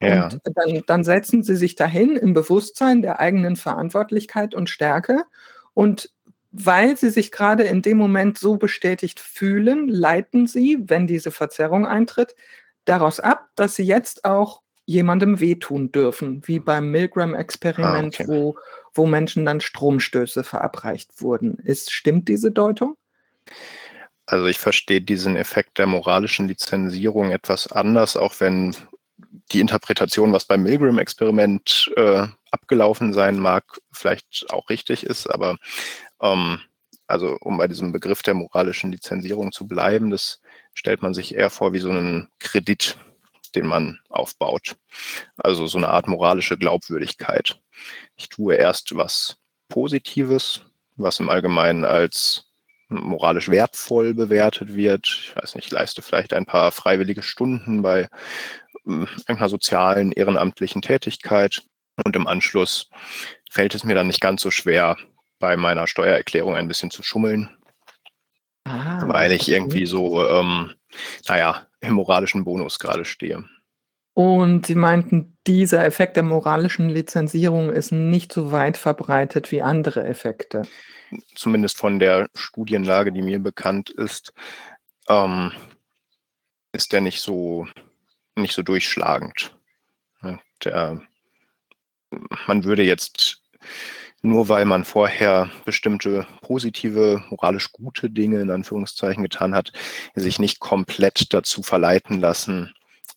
Ja. 0.00 0.24
Und 0.24 0.40
dann, 0.54 0.82
dann 0.86 1.04
setzen 1.04 1.42
sie 1.42 1.56
sich 1.56 1.74
dahin 1.74 2.16
im 2.16 2.34
Bewusstsein 2.34 3.02
der 3.02 3.18
eigenen 3.18 3.56
Verantwortlichkeit 3.56 4.54
und 4.54 4.70
Stärke 4.70 5.24
und 5.74 6.10
weil 6.52 6.96
sie 6.96 7.10
sich 7.10 7.32
gerade 7.32 7.64
in 7.64 7.82
dem 7.82 7.96
Moment 7.96 8.38
so 8.38 8.56
bestätigt 8.56 9.18
fühlen, 9.20 9.88
leiten 9.88 10.46
sie, 10.46 10.78
wenn 10.86 11.06
diese 11.06 11.30
Verzerrung 11.30 11.86
eintritt, 11.86 12.36
daraus 12.84 13.20
ab, 13.20 13.48
dass 13.56 13.74
sie 13.74 13.84
jetzt 13.84 14.24
auch 14.24 14.62
jemandem 14.84 15.40
wehtun 15.40 15.92
dürfen, 15.92 16.42
wie 16.46 16.58
beim 16.58 16.90
Milgram-Experiment, 16.90 18.20
ah, 18.20 18.24
okay. 18.24 18.26
wo, 18.28 18.58
wo 18.92 19.06
Menschen 19.06 19.46
dann 19.46 19.60
Stromstöße 19.60 20.44
verabreicht 20.44 21.22
wurden. 21.22 21.58
Ist, 21.58 21.92
stimmt 21.92 22.28
diese 22.28 22.50
Deutung? 22.50 22.96
Also 24.26 24.46
ich 24.46 24.58
verstehe 24.58 25.00
diesen 25.00 25.36
Effekt 25.36 25.78
der 25.78 25.86
moralischen 25.86 26.48
Lizenzierung 26.48 27.30
etwas 27.30 27.70
anders, 27.70 28.16
auch 28.16 28.34
wenn 28.40 28.76
die 29.52 29.60
Interpretation, 29.60 30.32
was 30.32 30.44
beim 30.44 30.62
Milgram-Experiment 30.64 31.92
äh, 31.96 32.26
abgelaufen 32.50 33.12
sein 33.12 33.38
mag, 33.38 33.64
vielleicht 33.92 34.46
auch 34.50 34.68
richtig 34.68 35.04
ist, 35.04 35.26
aber 35.26 35.56
ähm, 36.22 36.60
also 37.06 37.36
um 37.40 37.58
bei 37.58 37.68
diesem 37.68 37.92
Begriff 37.92 38.22
der 38.22 38.34
moralischen 38.34 38.90
Lizenzierung 38.92 39.52
zu 39.52 39.66
bleiben, 39.66 40.10
das 40.10 40.40
stellt 40.72 41.02
man 41.02 41.14
sich 41.14 41.34
eher 41.34 41.50
vor 41.50 41.72
wie 41.72 41.78
so 41.78 41.90
einen 41.90 42.28
Kredit, 42.38 42.96
den 43.54 43.66
man 43.66 43.98
aufbaut. 44.08 44.76
Also 45.36 45.66
so 45.66 45.78
eine 45.78 45.88
Art 45.88 46.08
moralische 46.08 46.56
Glaubwürdigkeit. 46.56 47.60
Ich 48.16 48.28
tue 48.28 48.54
erst 48.54 48.96
was 48.96 49.36
Positives, 49.68 50.62
was 50.96 51.20
im 51.20 51.28
Allgemeinen 51.28 51.84
als 51.84 52.46
moralisch 52.88 53.48
wertvoll 53.48 54.14
bewertet 54.14 54.74
wird. 54.74 55.06
Ich 55.06 55.36
weiß 55.36 55.54
nicht, 55.54 55.66
ich 55.66 55.72
leiste 55.72 56.02
vielleicht 56.02 56.32
ein 56.32 56.46
paar 56.46 56.72
freiwillige 56.72 57.22
Stunden 57.22 57.82
bei 57.82 58.08
hm, 58.84 59.08
irgendeiner 59.26 59.48
sozialen, 59.48 60.12
ehrenamtlichen 60.12 60.82
Tätigkeit 60.82 61.62
und 62.04 62.16
im 62.16 62.26
Anschluss 62.26 62.88
fällt 63.50 63.74
es 63.74 63.84
mir 63.84 63.94
dann 63.94 64.06
nicht 64.06 64.20
ganz 64.20 64.42
so 64.42 64.50
schwer, 64.50 64.96
bei 65.42 65.56
meiner 65.56 65.88
Steuererklärung 65.88 66.54
ein 66.54 66.68
bisschen 66.68 66.92
zu 66.92 67.02
schummeln, 67.02 67.50
ah, 68.62 69.02
weil 69.08 69.32
ich 69.32 69.48
irgendwie 69.48 69.86
so, 69.86 70.24
ähm, 70.24 70.72
naja, 71.26 71.66
im 71.80 71.94
moralischen 71.94 72.44
Bonus 72.44 72.78
gerade 72.78 73.04
stehe. 73.04 73.44
Und 74.14 74.66
Sie 74.66 74.76
meinten, 74.76 75.36
dieser 75.48 75.84
Effekt 75.84 76.14
der 76.14 76.22
moralischen 76.22 76.88
Lizenzierung 76.88 77.70
ist 77.70 77.90
nicht 77.90 78.32
so 78.32 78.52
weit 78.52 78.76
verbreitet 78.76 79.50
wie 79.50 79.62
andere 79.62 80.04
Effekte. 80.04 80.62
Zumindest 81.34 81.76
von 81.76 81.98
der 81.98 82.28
Studienlage, 82.36 83.10
die 83.10 83.22
mir 83.22 83.40
bekannt 83.40 83.90
ist, 83.90 84.32
ähm, 85.08 85.50
ist 86.70 86.92
der 86.92 87.00
nicht 87.00 87.20
so, 87.20 87.66
nicht 88.36 88.54
so 88.54 88.62
durchschlagend. 88.62 89.52
Der, 90.62 91.02
man 92.46 92.62
würde 92.62 92.84
jetzt 92.84 93.42
nur 94.22 94.48
weil 94.48 94.64
man 94.64 94.84
vorher 94.84 95.50
bestimmte 95.64 96.26
positive, 96.40 97.22
moralisch 97.28 97.72
gute 97.72 98.08
Dinge 98.08 98.40
in 98.40 98.50
Anführungszeichen 98.50 99.22
getan 99.22 99.54
hat, 99.54 99.72
sich 100.14 100.38
nicht 100.38 100.60
komplett 100.60 101.34
dazu 101.34 101.62
verleiten 101.62 102.20
lassen, 102.20 102.72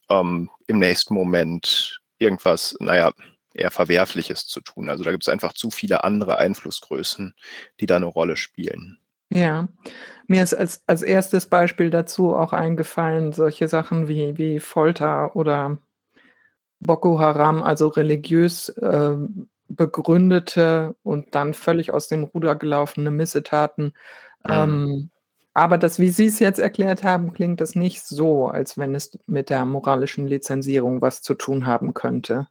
ähm, 0.09 0.49
im 0.67 0.79
nächsten 0.79 1.13
Moment 1.13 2.01
irgendwas, 2.17 2.75
naja, 2.79 3.11
eher 3.53 3.71
Verwerfliches 3.71 4.47
zu 4.47 4.61
tun. 4.61 4.89
Also 4.89 5.03
da 5.03 5.11
gibt 5.11 5.23
es 5.23 5.29
einfach 5.29 5.53
zu 5.53 5.69
viele 5.69 6.03
andere 6.03 6.37
Einflussgrößen, 6.39 7.35
die 7.79 7.85
da 7.85 7.97
eine 7.97 8.05
Rolle 8.05 8.35
spielen. 8.35 8.99
Ja, 9.29 9.67
mir 10.27 10.43
ist 10.43 10.53
als, 10.53 10.81
als 10.87 11.01
erstes 11.01 11.47
Beispiel 11.47 11.89
dazu 11.89 12.35
auch 12.35 12.53
eingefallen, 12.53 13.31
solche 13.31 13.67
Sachen 13.67 14.07
wie, 14.07 14.37
wie 14.37 14.59
Folter 14.59 15.35
oder 15.35 15.77
Boko 16.79 17.19
Haram, 17.19 17.63
also 17.63 17.87
religiös 17.87 18.69
äh, 18.69 19.17
begründete 19.67 20.95
und 21.03 21.35
dann 21.35 21.53
völlig 21.53 21.91
aus 21.91 22.07
dem 22.07 22.23
Ruder 22.23 22.55
gelaufene 22.55 23.11
Missetaten. 23.11 23.93
Mhm. 24.45 24.49
Ähm, 24.49 25.09
aber 25.53 25.77
das, 25.77 25.99
wie 25.99 26.09
Sie 26.09 26.25
es 26.25 26.39
jetzt 26.39 26.59
erklärt 26.59 27.03
haben, 27.03 27.33
klingt 27.33 27.61
das 27.61 27.75
nicht 27.75 28.03
so, 28.03 28.47
als 28.47 28.77
wenn 28.77 28.93
es 28.93 29.17
mit 29.25 29.49
der 29.49 29.63
moralischen 29.65 30.27
Lizenzierung 30.27 31.01
was 31.01 31.21
zu 31.21 31.33
tun 31.33 31.65
haben 31.65 31.93
könnte. 31.93 32.47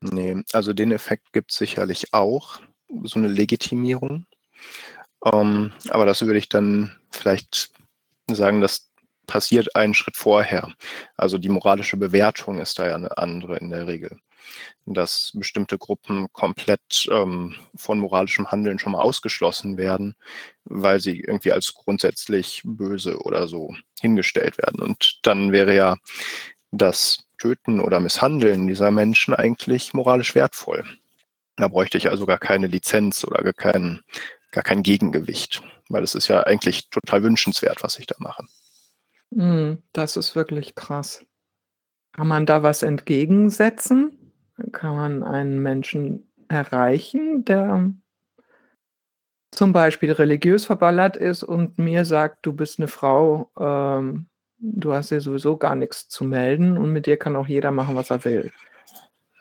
Nee, 0.00 0.42
also 0.52 0.72
den 0.72 0.92
Effekt 0.92 1.32
gibt 1.32 1.52
es 1.52 1.58
sicherlich 1.58 2.12
auch, 2.12 2.60
so 3.04 3.18
eine 3.18 3.28
Legitimierung. 3.28 4.26
Ähm, 5.24 5.72
aber 5.90 6.06
das 6.06 6.22
würde 6.22 6.38
ich 6.38 6.48
dann 6.48 6.96
vielleicht 7.10 7.70
sagen, 8.28 8.60
das 8.60 8.90
passiert 9.26 9.76
einen 9.76 9.94
Schritt 9.94 10.16
vorher. 10.16 10.72
Also 11.16 11.38
die 11.38 11.48
moralische 11.48 11.96
Bewertung 11.96 12.58
ist 12.58 12.78
da 12.78 12.88
ja 12.88 12.96
eine 12.96 13.16
andere 13.16 13.58
in 13.58 13.70
der 13.70 13.86
Regel 13.86 14.18
dass 14.86 15.32
bestimmte 15.34 15.78
Gruppen 15.78 16.32
komplett 16.32 17.08
ähm, 17.10 17.54
von 17.74 17.98
moralischem 17.98 18.50
Handeln 18.50 18.78
schon 18.78 18.92
mal 18.92 19.00
ausgeschlossen 19.00 19.76
werden, 19.76 20.14
weil 20.64 21.00
sie 21.00 21.20
irgendwie 21.20 21.52
als 21.52 21.74
grundsätzlich 21.74 22.62
böse 22.64 23.18
oder 23.20 23.48
so 23.48 23.74
hingestellt 24.00 24.58
werden. 24.58 24.80
Und 24.80 25.20
dann 25.22 25.52
wäre 25.52 25.74
ja 25.74 25.96
das 26.72 27.24
Töten 27.38 27.80
oder 27.80 28.00
Misshandeln 28.00 28.66
dieser 28.66 28.90
Menschen 28.90 29.34
eigentlich 29.34 29.94
moralisch 29.94 30.34
wertvoll. 30.34 30.84
Da 31.56 31.68
bräuchte 31.68 31.98
ich 31.98 32.08
also 32.08 32.26
gar 32.26 32.38
keine 32.38 32.66
Lizenz 32.66 33.24
oder 33.24 33.42
gar 33.42 33.52
kein, 33.52 34.00
gar 34.50 34.64
kein 34.64 34.82
Gegengewicht, 34.82 35.62
weil 35.88 36.02
es 36.02 36.14
ist 36.14 36.28
ja 36.28 36.42
eigentlich 36.42 36.88
total 36.90 37.22
wünschenswert, 37.22 37.82
was 37.82 37.98
ich 37.98 38.06
da 38.06 38.16
mache. 38.18 38.44
Hm, 39.34 39.82
das 39.92 40.16
ist 40.16 40.34
wirklich 40.34 40.74
krass. 40.74 41.24
Kann 42.12 42.26
man 42.26 42.46
da 42.46 42.62
was 42.62 42.82
entgegensetzen? 42.82 44.19
Kann 44.72 44.96
man 44.96 45.22
einen 45.22 45.60
Menschen 45.62 46.30
erreichen, 46.48 47.44
der 47.44 47.92
zum 49.50 49.72
Beispiel 49.72 50.12
religiös 50.12 50.64
verballert 50.64 51.16
ist 51.16 51.42
und 51.42 51.78
mir 51.78 52.04
sagt, 52.04 52.46
du 52.46 52.52
bist 52.52 52.78
eine 52.78 52.88
Frau, 52.88 53.50
ähm, 53.58 54.26
du 54.58 54.92
hast 54.92 55.10
dir 55.10 55.20
sowieso 55.20 55.56
gar 55.56 55.74
nichts 55.74 56.08
zu 56.08 56.24
melden 56.24 56.78
und 56.78 56.92
mit 56.92 57.06
dir 57.06 57.16
kann 57.16 57.36
auch 57.36 57.48
jeder 57.48 57.70
machen, 57.70 57.96
was 57.96 58.10
er 58.10 58.24
will. 58.24 58.52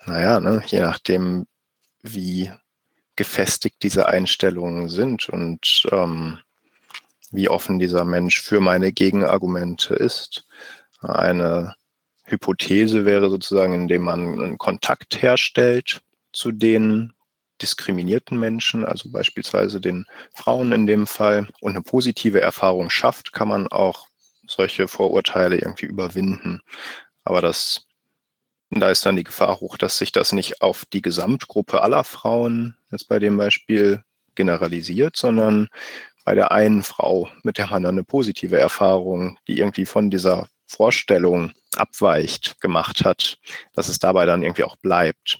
Naja, 0.05 0.39
ne, 0.39 0.63
je 0.65 0.79
nachdem, 0.79 1.45
wie 2.01 2.51
gefestigt 3.15 3.83
diese 3.83 4.07
Einstellungen 4.07 4.89
sind 4.89 5.29
und 5.29 5.83
ähm, 5.91 6.39
wie 7.31 7.49
offen 7.49 7.77
dieser 7.77 8.05
Mensch 8.05 8.41
für 8.41 8.59
meine 8.59 8.91
Gegenargumente 8.91 9.93
ist. 9.93 10.47
Eine 11.01 11.75
Hypothese 12.29 13.05
wäre 13.05 13.29
sozusagen, 13.29 13.73
indem 13.73 14.03
man 14.03 14.39
einen 14.39 14.57
Kontakt 14.57 15.21
herstellt 15.21 16.01
zu 16.31 16.51
den 16.51 17.13
diskriminierten 17.61 18.39
Menschen, 18.39 18.85
also 18.85 19.11
beispielsweise 19.11 19.81
den 19.81 20.05
Frauen 20.33 20.71
in 20.71 20.87
dem 20.87 21.07
Fall, 21.07 21.47
und 21.59 21.71
eine 21.71 21.81
positive 21.81 22.41
Erfahrung 22.41 22.89
schafft, 22.89 23.33
kann 23.33 23.47
man 23.47 23.67
auch 23.67 24.07
solche 24.47 24.87
Vorurteile 24.87 25.57
irgendwie 25.57 25.85
überwinden. 25.85 26.61
Aber 27.23 27.41
das, 27.41 27.85
da 28.69 28.89
ist 28.89 29.05
dann 29.05 29.17
die 29.17 29.23
Gefahr 29.23 29.59
hoch, 29.59 29.77
dass 29.77 29.97
sich 29.97 30.11
das 30.11 30.31
nicht 30.31 30.61
auf 30.61 30.85
die 30.85 31.01
Gesamtgruppe 31.01 31.81
aller 31.81 32.03
Frauen 32.03 32.75
jetzt 32.91 33.07
bei 33.07 33.19
dem 33.19 33.37
Beispiel 33.37 34.03
generalisiert, 34.35 35.17
sondern 35.17 35.67
bei 36.23 36.35
der 36.35 36.51
einen 36.51 36.83
Frau, 36.83 37.29
mit 37.43 37.57
der 37.57 37.67
man 37.67 37.83
dann 37.83 37.95
eine 37.95 38.03
positive 38.03 38.57
Erfahrung, 38.57 39.37
die 39.47 39.59
irgendwie 39.59 39.85
von 39.85 40.09
dieser 40.09 40.47
Vorstellung 40.67 41.51
abweicht, 41.79 42.59
gemacht 42.61 43.05
hat, 43.05 43.37
dass 43.73 43.89
es 43.89 43.99
dabei 43.99 44.25
dann 44.25 44.43
irgendwie 44.43 44.63
auch 44.63 44.75
bleibt. 44.77 45.39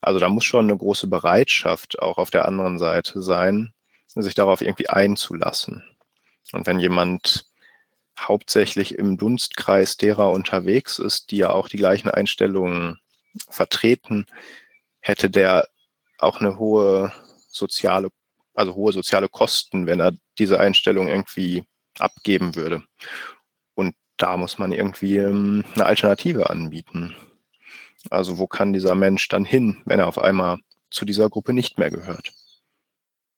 Also 0.00 0.18
da 0.18 0.28
muss 0.28 0.44
schon 0.44 0.66
eine 0.66 0.76
große 0.76 1.06
Bereitschaft 1.06 2.00
auch 2.00 2.18
auf 2.18 2.30
der 2.30 2.46
anderen 2.46 2.78
Seite 2.78 3.22
sein, 3.22 3.72
sich 4.08 4.34
darauf 4.34 4.60
irgendwie 4.60 4.88
einzulassen. 4.88 5.84
Und 6.52 6.66
wenn 6.66 6.78
jemand 6.78 7.46
hauptsächlich 8.18 8.96
im 8.96 9.16
Dunstkreis 9.16 9.96
derer 9.96 10.30
unterwegs 10.30 10.98
ist, 10.98 11.30
die 11.30 11.38
ja 11.38 11.50
auch 11.50 11.68
die 11.68 11.78
gleichen 11.78 12.10
Einstellungen 12.10 12.98
vertreten, 13.48 14.26
hätte 15.00 15.30
der 15.30 15.68
auch 16.18 16.40
eine 16.40 16.58
hohe 16.58 17.12
soziale, 17.48 18.10
also 18.54 18.74
hohe 18.74 18.92
soziale 18.92 19.28
Kosten, 19.28 19.86
wenn 19.86 20.00
er 20.00 20.12
diese 20.38 20.60
Einstellung 20.60 21.08
irgendwie 21.08 21.64
abgeben 21.98 22.54
würde 22.54 22.84
da 24.16 24.36
muss 24.36 24.58
man 24.58 24.72
irgendwie 24.72 25.16
ähm, 25.16 25.64
eine 25.74 25.86
Alternative 25.86 26.50
anbieten. 26.50 27.14
Also 28.10 28.38
wo 28.38 28.46
kann 28.46 28.72
dieser 28.72 28.94
Mensch 28.94 29.28
dann 29.28 29.44
hin, 29.44 29.82
wenn 29.84 29.98
er 29.98 30.08
auf 30.08 30.18
einmal 30.18 30.58
zu 30.90 31.04
dieser 31.04 31.28
Gruppe 31.30 31.52
nicht 31.52 31.78
mehr 31.78 31.90
gehört? 31.90 32.32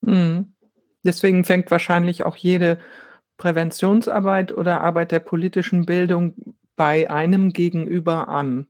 Mhm. 0.00 0.54
Deswegen 1.02 1.44
fängt 1.44 1.70
wahrscheinlich 1.70 2.24
auch 2.24 2.36
jede 2.36 2.80
Präventionsarbeit 3.36 4.52
oder 4.52 4.80
Arbeit 4.80 5.12
der 5.12 5.20
politischen 5.20 5.86
Bildung 5.86 6.34
bei 6.74 7.08
einem 7.10 7.52
Gegenüber 7.52 8.28
an. 8.28 8.66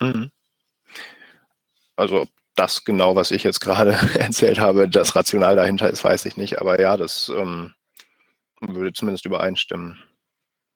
Mhm. 0.00 0.30
Also 1.96 2.26
das 2.56 2.84
genau, 2.84 3.14
was 3.14 3.30
ich 3.30 3.44
jetzt 3.44 3.60
gerade 3.60 3.92
erzählt 4.18 4.58
habe, 4.58 4.88
das 4.88 5.14
Rational 5.16 5.56
dahinter 5.56 5.88
ist, 5.90 6.02
weiß 6.02 6.24
ich 6.26 6.36
nicht. 6.36 6.60
Aber 6.60 6.80
ja, 6.80 6.96
das 6.96 7.30
ähm, 7.34 7.74
würde 8.60 8.92
zumindest 8.92 9.24
übereinstimmen. 9.26 10.02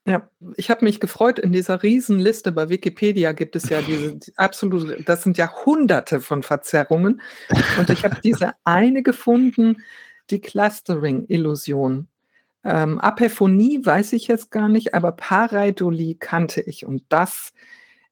Ja, 0.07 0.29
ich 0.57 0.71
habe 0.71 0.85
mich 0.85 1.01
gefreut, 1.01 1.39
in 1.39 1.53
dieser 1.53 1.83
Riesenliste 1.83 2.53
bei 2.53 2.69
Wikipedia 2.69 3.33
gibt 3.33 3.57
es 3.57 3.71
ja 3.71 3.81
diese 3.81 4.19
absolute, 4.37 5.03
das 5.03 5.23
sind 5.23 5.39
ja 5.39 5.51
Hunderte 5.65 6.21
von 6.21 6.43
Verzerrungen. 6.43 7.23
Und 7.79 7.89
ich 7.89 8.05
habe 8.05 8.17
diese 8.23 8.53
eine 8.65 9.03
gefunden, 9.03 9.83
die 10.29 10.43
Clustering-Illusion. 10.43 12.09
Ähm, 12.65 13.01
Apophonie 13.01 13.85
weiß 13.85 14.13
ich 14.13 14.27
jetzt 14.27 14.51
gar 14.51 14.69
nicht, 14.69 14.93
aber 14.95 15.13
Pareidolie 15.13 16.17
kannte 16.17 16.61
ich. 16.61 16.85
Und 16.85 17.03
das 17.09 17.55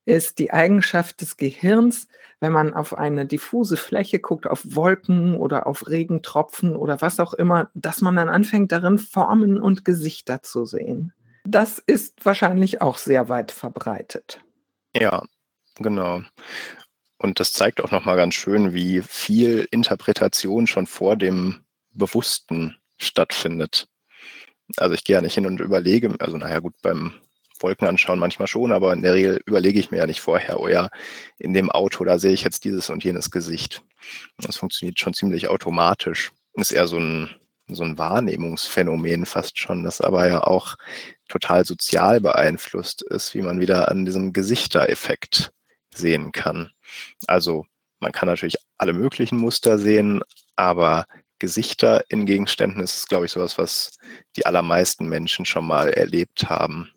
ist 0.07 0.39
die 0.39 0.51
Eigenschaft 0.51 1.21
des 1.21 1.37
Gehirns, 1.37 2.09
wenn 2.41 2.53
man 2.53 2.73
auf 2.73 2.97
eine 2.97 3.27
diffuse 3.27 3.77
Fläche 3.77 4.19
guckt, 4.19 4.47
auf 4.47 4.63
Wolken 4.65 5.37
oder 5.37 5.67
auf 5.67 5.89
Regentropfen 5.89 6.75
oder 6.75 7.03
was 7.03 7.21
auch 7.21 7.35
immer, 7.35 7.71
dass 7.75 8.01
man 8.01 8.17
dann 8.17 8.31
anfängt, 8.31 8.73
darin 8.73 8.99
Formen 8.99 9.61
und 9.61 9.85
Gesichter 9.85 10.43
zu 10.43 10.65
sehen. 10.65 11.13
Das 11.45 11.79
ist 11.79 12.25
wahrscheinlich 12.25 12.81
auch 12.81 12.99
sehr 12.99 13.29
weit 13.29 13.53
verbreitet. 13.53 14.41
Ja, 14.95 15.23
genau. 15.77 16.23
Und 17.19 17.41
das 17.41 17.53
zeigt 17.53 17.81
auch 17.81 17.91
nochmal 17.91 18.17
ganz 18.17 18.35
schön, 18.35 18.75
wie 18.75 19.03
viel 19.03 19.67
Interpretation 19.71 20.67
schon 20.67 20.87
vor 20.87 21.17
dem 21.17 21.65
Bewussten 21.93 22.77
stattfindet. 22.99 23.89
Also 24.77 24.95
ich 24.95 25.05
gehe 25.05 25.15
ja 25.15 25.23
nicht 25.23 25.35
hin 25.35 25.47
und 25.47 25.61
überlege, 25.61 26.15
also 26.19 26.37
naja 26.37 26.61
gut, 26.61 26.75
beim 26.83 27.15
Wolken 27.61 27.87
anschauen 27.87 28.19
manchmal 28.19 28.49
schon, 28.49 28.73
aber 28.73 28.93
in 28.93 29.03
der 29.03 29.15
Regel 29.15 29.41
überlege 29.47 29.79
ich 29.79 29.91
mir 29.91 29.99
ja 29.99 30.07
nicht 30.07 30.21
vorher, 30.21 30.61
oh 30.61 30.69
ja, 30.69 30.89
in 31.39 31.53
dem 31.53 31.71
Auto, 31.71 32.05
da 32.05 32.19
sehe 32.19 32.33
ich 32.33 32.43
jetzt 32.43 32.65
dieses 32.65 32.91
und 32.91 33.05
jenes 33.05 33.31
Gesicht. 33.31 33.83
Das 34.39 34.57
funktioniert 34.57 34.99
schon 34.99 35.15
ziemlich 35.15 35.49
automatisch. 35.49 36.33
Ist 36.55 36.73
eher 36.73 36.87
so 36.87 36.99
ein 36.99 37.31
so 37.75 37.85
ein 37.85 37.99
Wahrnehmungsphänomen 37.99 39.27
fast 39.27 39.59
schon, 39.59 39.85
das 39.85 40.01
aber 40.01 40.29
ja 40.29 40.43
auch 40.45 40.77
total 41.29 41.65
sozial 41.65 42.21
beeinflusst 42.21 43.03
ist, 43.03 43.35
wie 43.35 43.43
man 43.43 43.61
wieder 43.61 43.91
an 43.91 44.05
diesem 44.05 44.33
Gesichtereffekt 44.33 45.53
sehen 45.95 46.33
kann. 46.33 46.71
Also 47.27 47.67
man 48.01 48.13
kann 48.13 48.29
natürlich 48.29 48.57
alle 48.79 48.93
möglichen 48.93 49.39
Muster 49.39 49.79
sehen, 49.79 50.23
aber 50.57 51.07
Gesichter 51.39 52.05
in 52.09 52.27
Gegenständen 52.27 52.81
ist, 52.83 53.09
glaube 53.09 53.27
ich, 53.27 53.33
sowas, 53.33 53.59
was 53.59 53.99
die 54.37 54.47
allermeisten 54.47 55.09
Menschen 55.09 55.45
schon 55.45 55.67
mal 55.67 55.89
erlebt 55.89 56.49
haben. 56.49 56.91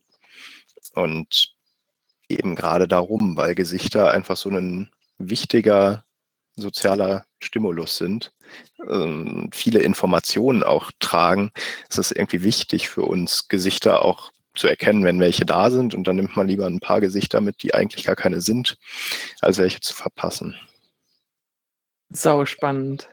Und 0.93 1.55
eben 2.29 2.55
gerade 2.55 2.87
darum, 2.87 3.37
weil 3.37 3.55
Gesichter 3.55 4.11
einfach 4.11 4.37
so 4.37 4.49
ein 4.49 4.91
wichtiger 5.17 6.03
sozialer 6.55 7.25
Stimulus 7.39 7.97
sind, 7.97 8.33
ähm, 8.89 9.49
viele 9.53 9.79
Informationen 9.79 10.63
auch 10.63 10.91
tragen. 10.99 11.51
Es 11.89 11.97
ist 11.97 12.11
irgendwie 12.11 12.43
wichtig 12.43 12.89
für 12.89 13.03
uns, 13.03 13.47
Gesichter 13.47 14.03
auch 14.03 14.31
zu 14.55 14.67
erkennen, 14.67 15.03
wenn 15.03 15.19
welche 15.19 15.45
da 15.45 15.69
sind. 15.69 15.93
Und 15.93 16.07
dann 16.07 16.15
nimmt 16.15 16.35
man 16.35 16.47
lieber 16.47 16.65
ein 16.65 16.79
paar 16.79 17.01
Gesichter 17.01 17.41
mit, 17.41 17.61
die 17.63 17.73
eigentlich 17.73 18.05
gar 18.05 18.15
keine 18.15 18.41
sind, 18.41 18.77
als 19.41 19.57
welche 19.57 19.81
zu 19.81 19.93
verpassen. 19.93 20.55
Sau 22.09 22.45
spannend. 22.45 23.09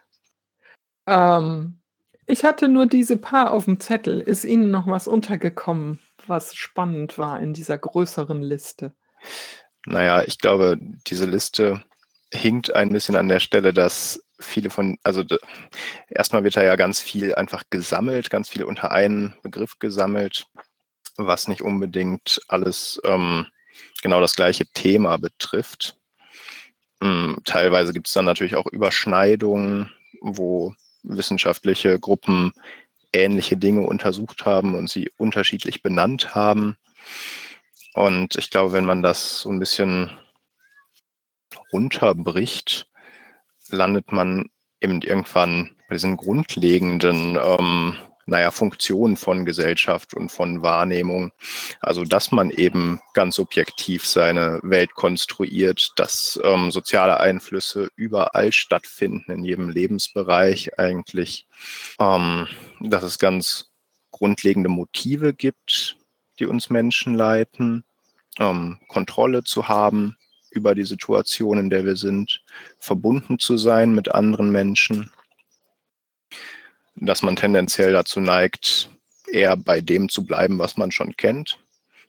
Ähm, 1.07 1.79
ich 2.27 2.45
hatte 2.45 2.69
nur 2.69 2.87
diese 2.87 3.17
paar 3.17 3.53
auf 3.53 3.65
dem 3.65 3.81
Zettel. 3.81 4.21
Ist 4.21 4.45
Ihnen 4.45 4.71
noch 4.71 4.87
was 4.87 5.09
untergekommen, 5.09 5.99
was 6.27 6.55
spannend 6.55 7.19
war 7.19 7.41
in 7.41 7.53
dieser 7.53 7.79
größeren 7.79 8.43
Liste? 8.43 8.93
Naja, 9.87 10.23
ich 10.23 10.39
glaube, 10.39 10.79
diese 11.07 11.27
Liste 11.27 11.83
hinkt 12.33 12.75
ein 12.75 12.91
bisschen 12.91 13.17
an 13.17 13.29
der 13.29 13.41
Stelle, 13.41 13.73
dass 13.73 14.23
viele 14.43 14.71
von, 14.71 14.99
also 15.03 15.25
erstmal 16.09 16.45
wird 16.45 16.57
da 16.57 16.63
ja 16.63 16.77
ganz 16.77 17.01
viel 17.01 17.35
einfach 17.35 17.65
gesammelt, 17.71 18.31
ganz 18.31 18.49
viel 18.49 18.65
unter 18.65 18.91
einen 18.91 19.35
Begriff 19.43 19.79
gesammelt, 19.79 20.47
was 21.17 21.49
nicht 21.49 21.63
unbedingt 21.63 22.41
alles 22.49 23.01
ähm, 23.05 23.47
genau 24.03 24.21
das 24.21 24.35
gleiche 24.35 24.67
Thema 24.67 25.17
betrifft. 25.19 25.97
Ähm, 27.03 27.39
teilweise 27.45 27.93
gibt 27.93 28.09
es 28.09 28.13
dann 28.13 28.25
natürlich 28.25 28.57
auch 28.57 28.67
Überschneidungen, 28.67 29.93
wo 30.21 30.75
wissenschaftliche 31.03 31.99
Gruppen 31.99 32.53
ähnliche 33.13 33.57
Dinge 33.57 33.87
untersucht 33.87 34.47
haben 34.47 34.75
und 34.75 34.89
sie 34.89 35.11
unterschiedlich 35.17 35.83
benannt 35.83 36.35
haben. 36.35 36.77
Und 37.95 38.37
ich 38.37 38.51
glaube, 38.51 38.73
wenn 38.73 38.87
man 38.87 39.03
das 39.03 39.41
so 39.41 39.51
ein 39.51 39.59
bisschen 39.59 40.11
runterbricht, 41.73 42.87
landet 43.73 44.13
man 44.13 44.51
eben 44.81 45.01
irgendwann 45.03 45.77
bei 45.89 45.95
diesen 45.95 46.17
grundlegenden 46.17 47.39
ähm, 47.43 47.97
naja, 48.27 48.51
Funktionen 48.51 49.17
von 49.17 49.45
Gesellschaft 49.45 50.15
und 50.15 50.31
von 50.31 50.63
Wahrnehmung. 50.63 51.33
Also, 51.81 52.05
dass 52.05 52.31
man 52.31 52.51
eben 52.51 53.01
ganz 53.15 53.37
subjektiv 53.37 54.07
seine 54.07 54.61
Welt 54.63 54.95
konstruiert, 54.95 55.91
dass 55.97 56.41
ähm, 56.45 56.71
soziale 56.71 57.19
Einflüsse 57.19 57.89
überall 57.97 58.53
stattfinden, 58.53 59.33
in 59.33 59.45
jedem 59.45 59.69
Lebensbereich 59.69 60.79
eigentlich, 60.79 61.47
ähm, 61.99 62.47
dass 62.81 63.03
es 63.03 63.19
ganz 63.19 63.71
grundlegende 64.13 64.69
Motive 64.69 65.35
gibt, 65.35 65.97
die 66.39 66.47
uns 66.47 66.71
Menschen 66.71 67.15
leiten, 67.15 67.85
ähm, 68.39 68.79
Kontrolle 68.89 69.43
zu 69.43 69.69
haben 69.69 70.17
über 70.53 70.75
die 70.75 70.85
Situation, 70.85 71.59
in 71.59 71.71
der 71.71 71.85
wir 71.85 71.97
sind, 71.97 72.43
verbunden 72.79 73.39
zu 73.39 73.57
sein 73.57 73.95
mit 73.95 74.15
anderen 74.15 74.51
Menschen, 74.51 75.11
dass 76.95 77.23
man 77.23 77.37
tendenziell 77.37 77.93
dazu 77.93 78.21
neigt, 78.21 78.91
eher 79.27 79.57
bei 79.57 79.81
dem 79.81 80.09
zu 80.09 80.25
bleiben, 80.25 80.59
was 80.59 80.77
man 80.77 80.91
schon 80.91 81.17
kennt. 81.17 81.59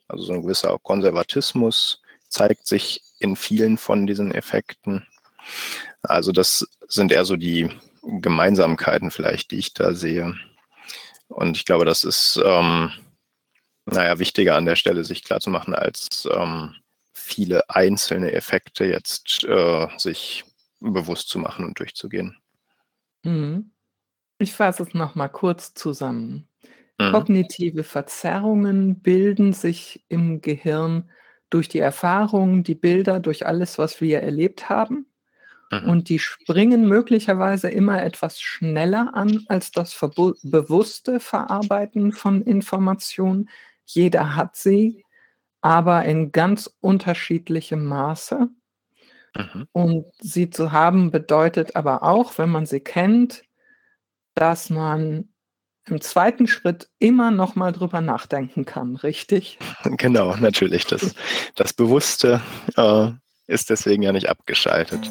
Also 0.08 0.24
so 0.24 0.32
ein 0.34 0.42
gewisser 0.42 0.78
Konservatismus 0.82 2.02
zeigt 2.28 2.66
sich 2.66 3.00
in 3.18 3.36
vielen 3.36 3.78
von 3.78 4.06
diesen 4.06 4.32
Effekten. 4.32 5.06
Also 6.02 6.32
das 6.32 6.66
sind 6.88 7.12
eher 7.12 7.24
so 7.24 7.36
die 7.36 7.70
Gemeinsamkeiten 8.02 9.10
vielleicht, 9.10 9.50
die 9.50 9.58
ich 9.58 9.72
da 9.72 9.94
sehe. 9.94 10.34
Und 11.28 11.56
ich 11.56 11.64
glaube, 11.64 11.84
das 11.84 12.04
ist, 12.04 12.40
ähm, 12.44 12.92
naja, 13.86 14.18
wichtiger 14.18 14.56
an 14.56 14.66
der 14.66 14.76
Stelle, 14.76 15.04
sich 15.04 15.24
klarzumachen, 15.24 15.74
als 15.74 16.28
ähm, 16.30 16.74
viele 17.14 17.70
einzelne 17.70 18.32
Effekte 18.32 18.84
jetzt 18.84 19.44
äh, 19.44 19.88
sich 19.96 20.44
bewusst 20.80 21.28
zu 21.28 21.38
machen 21.38 21.64
und 21.64 21.78
durchzugehen. 21.78 22.36
Mhm. 23.22 23.70
Ich 24.38 24.52
fasse 24.52 24.82
es 24.82 24.94
nochmal 24.94 25.30
kurz 25.30 25.74
zusammen. 25.74 26.48
Mhm. 26.98 27.12
Kognitive 27.12 27.84
Verzerrungen 27.84 29.00
bilden 29.00 29.52
sich 29.52 30.04
im 30.08 30.40
Gehirn 30.40 31.10
durch 31.50 31.68
die 31.68 31.78
Erfahrungen, 31.78 32.64
die 32.64 32.74
Bilder, 32.74 33.20
durch 33.20 33.46
alles, 33.46 33.78
was 33.78 34.00
wir 34.00 34.20
erlebt 34.20 34.68
haben. 34.68 35.06
Mhm. 35.70 35.88
Und 35.88 36.08
die 36.08 36.18
springen 36.18 36.88
möglicherweise 36.88 37.68
immer 37.68 38.02
etwas 38.02 38.40
schneller 38.40 39.12
an 39.14 39.44
als 39.48 39.70
das 39.70 39.98
bewusste 40.42 41.20
Verarbeiten 41.20 42.12
von 42.12 42.42
Informationen. 42.42 43.48
Jeder 43.86 44.36
hat 44.36 44.56
sie 44.56 45.04
aber 45.64 46.04
in 46.04 46.30
ganz 46.30 46.70
unterschiedlichem 46.80 47.86
Maße. 47.86 48.50
Mhm. 49.34 49.66
Und 49.72 50.04
sie 50.20 50.50
zu 50.50 50.72
haben 50.72 51.10
bedeutet 51.10 51.74
aber 51.74 52.02
auch, 52.02 52.36
wenn 52.36 52.50
man 52.50 52.66
sie 52.66 52.80
kennt, 52.80 53.44
dass 54.34 54.68
man 54.68 55.30
im 55.86 56.02
zweiten 56.02 56.48
Schritt 56.48 56.90
immer 56.98 57.30
noch 57.30 57.54
mal 57.54 57.72
drüber 57.72 58.02
nachdenken 58.02 58.66
kann, 58.66 58.96
richtig? 58.96 59.58
Genau, 59.84 60.36
natürlich. 60.36 60.84
Das, 60.84 61.14
das 61.54 61.72
Bewusste 61.72 62.42
äh, 62.76 63.12
ist 63.46 63.70
deswegen 63.70 64.02
ja 64.02 64.12
nicht 64.12 64.28
abgeschaltet. 64.28 65.10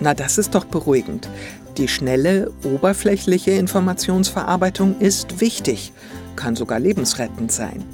Na, 0.00 0.14
das 0.14 0.38
ist 0.38 0.54
doch 0.54 0.64
beruhigend. 0.64 1.28
Die 1.76 1.86
schnelle, 1.86 2.50
oberflächliche 2.64 3.52
Informationsverarbeitung 3.52 4.98
ist 4.98 5.40
wichtig, 5.40 5.92
kann 6.36 6.56
sogar 6.56 6.80
lebensrettend 6.80 7.52
sein. 7.52 7.84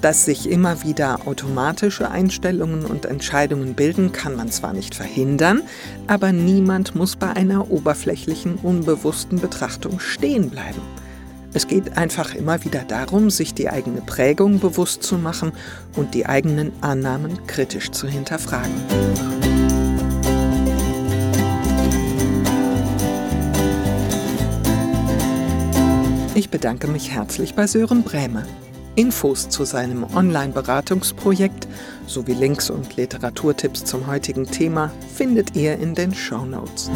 Dass 0.00 0.24
sich 0.24 0.48
immer 0.48 0.82
wieder 0.82 1.26
automatische 1.26 2.10
Einstellungen 2.10 2.86
und 2.86 3.04
Entscheidungen 3.04 3.74
bilden, 3.74 4.12
kann 4.12 4.34
man 4.34 4.50
zwar 4.50 4.72
nicht 4.72 4.94
verhindern, 4.94 5.62
aber 6.06 6.32
niemand 6.32 6.94
muss 6.94 7.16
bei 7.16 7.28
einer 7.28 7.70
oberflächlichen, 7.70 8.54
unbewussten 8.54 9.40
Betrachtung 9.40 10.00
stehen 10.00 10.48
bleiben. 10.48 10.80
Es 11.52 11.66
geht 11.66 11.98
einfach 11.98 12.34
immer 12.34 12.64
wieder 12.64 12.84
darum, 12.84 13.28
sich 13.28 13.52
die 13.54 13.68
eigene 13.68 14.00
Prägung 14.00 14.60
bewusst 14.60 15.02
zu 15.02 15.18
machen 15.18 15.52
und 15.96 16.14
die 16.14 16.24
eigenen 16.26 16.72
Annahmen 16.80 17.44
kritisch 17.46 17.90
zu 17.90 18.06
hinterfragen. 18.06 19.49
Ich 26.36 26.48
bedanke 26.48 26.86
mich 26.86 27.10
herzlich 27.10 27.54
bei 27.54 27.66
Sören 27.66 28.04
Bräme. 28.04 28.46
Infos 28.94 29.48
zu 29.48 29.64
seinem 29.64 30.04
Online-Beratungsprojekt 30.14 31.66
sowie 32.06 32.34
Links 32.34 32.70
und 32.70 32.96
Literaturtipps 32.96 33.84
zum 33.84 34.06
heutigen 34.06 34.46
Thema 34.46 34.92
findet 35.12 35.56
ihr 35.56 35.76
in 35.78 35.96
den 35.96 36.14
Show 36.14 36.44
Notes. 36.44 36.88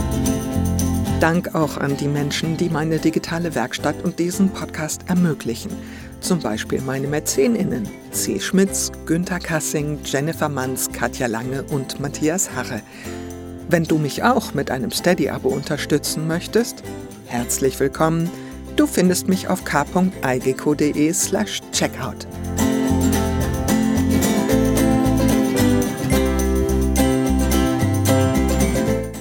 Dank 1.18 1.52
auch 1.52 1.78
an 1.78 1.96
die 1.96 2.06
Menschen, 2.06 2.56
die 2.56 2.68
meine 2.68 2.98
digitale 2.98 3.56
Werkstatt 3.56 4.04
und 4.04 4.20
diesen 4.20 4.50
Podcast 4.50 5.02
ermöglichen. 5.08 5.72
Zum 6.20 6.38
Beispiel 6.38 6.80
meine 6.80 7.08
MäzenInnen 7.08 7.88
C. 8.12 8.38
Schmitz, 8.38 8.92
Günther 9.04 9.40
Kassing, 9.40 9.98
Jennifer 10.04 10.48
Manns, 10.48 10.92
Katja 10.92 11.26
Lange 11.26 11.64
und 11.64 11.98
Matthias 11.98 12.50
Harre. 12.54 12.82
Wenn 13.68 13.82
du 13.82 13.98
mich 13.98 14.22
auch 14.22 14.54
mit 14.54 14.70
einem 14.70 14.92
Steady-Abo 14.92 15.48
unterstützen 15.48 16.28
möchtest, 16.28 16.84
herzlich 17.26 17.80
willkommen– 17.80 18.30
Du 18.76 18.86
findest 18.86 19.28
mich 19.28 19.48
auf 19.48 19.64
k.igco.de 19.64 21.12
slash 21.12 21.60
checkout. 21.72 22.26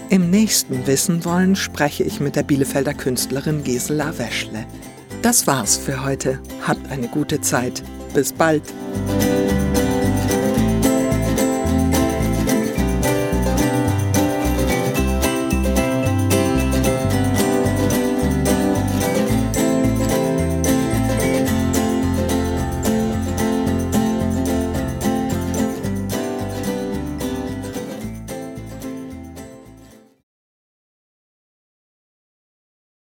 Im 0.09 0.29
nächsten 0.29 0.85
Wissen 0.87 1.25
wollen 1.25 1.55
spreche 1.55 2.03
ich 2.03 2.19
mit 2.19 2.35
der 2.35 2.43
Bielefelder 2.43 2.93
Künstlerin 2.93 3.63
Gisela 3.63 4.17
Weschle. 4.17 4.65
Das 5.21 5.47
war's 5.47 5.77
für 5.77 6.03
heute. 6.03 6.39
Habt 6.67 6.91
eine 6.91 7.07
gute 7.07 7.41
Zeit. 7.41 7.83
Bis 8.13 8.33
bald. 8.33 8.63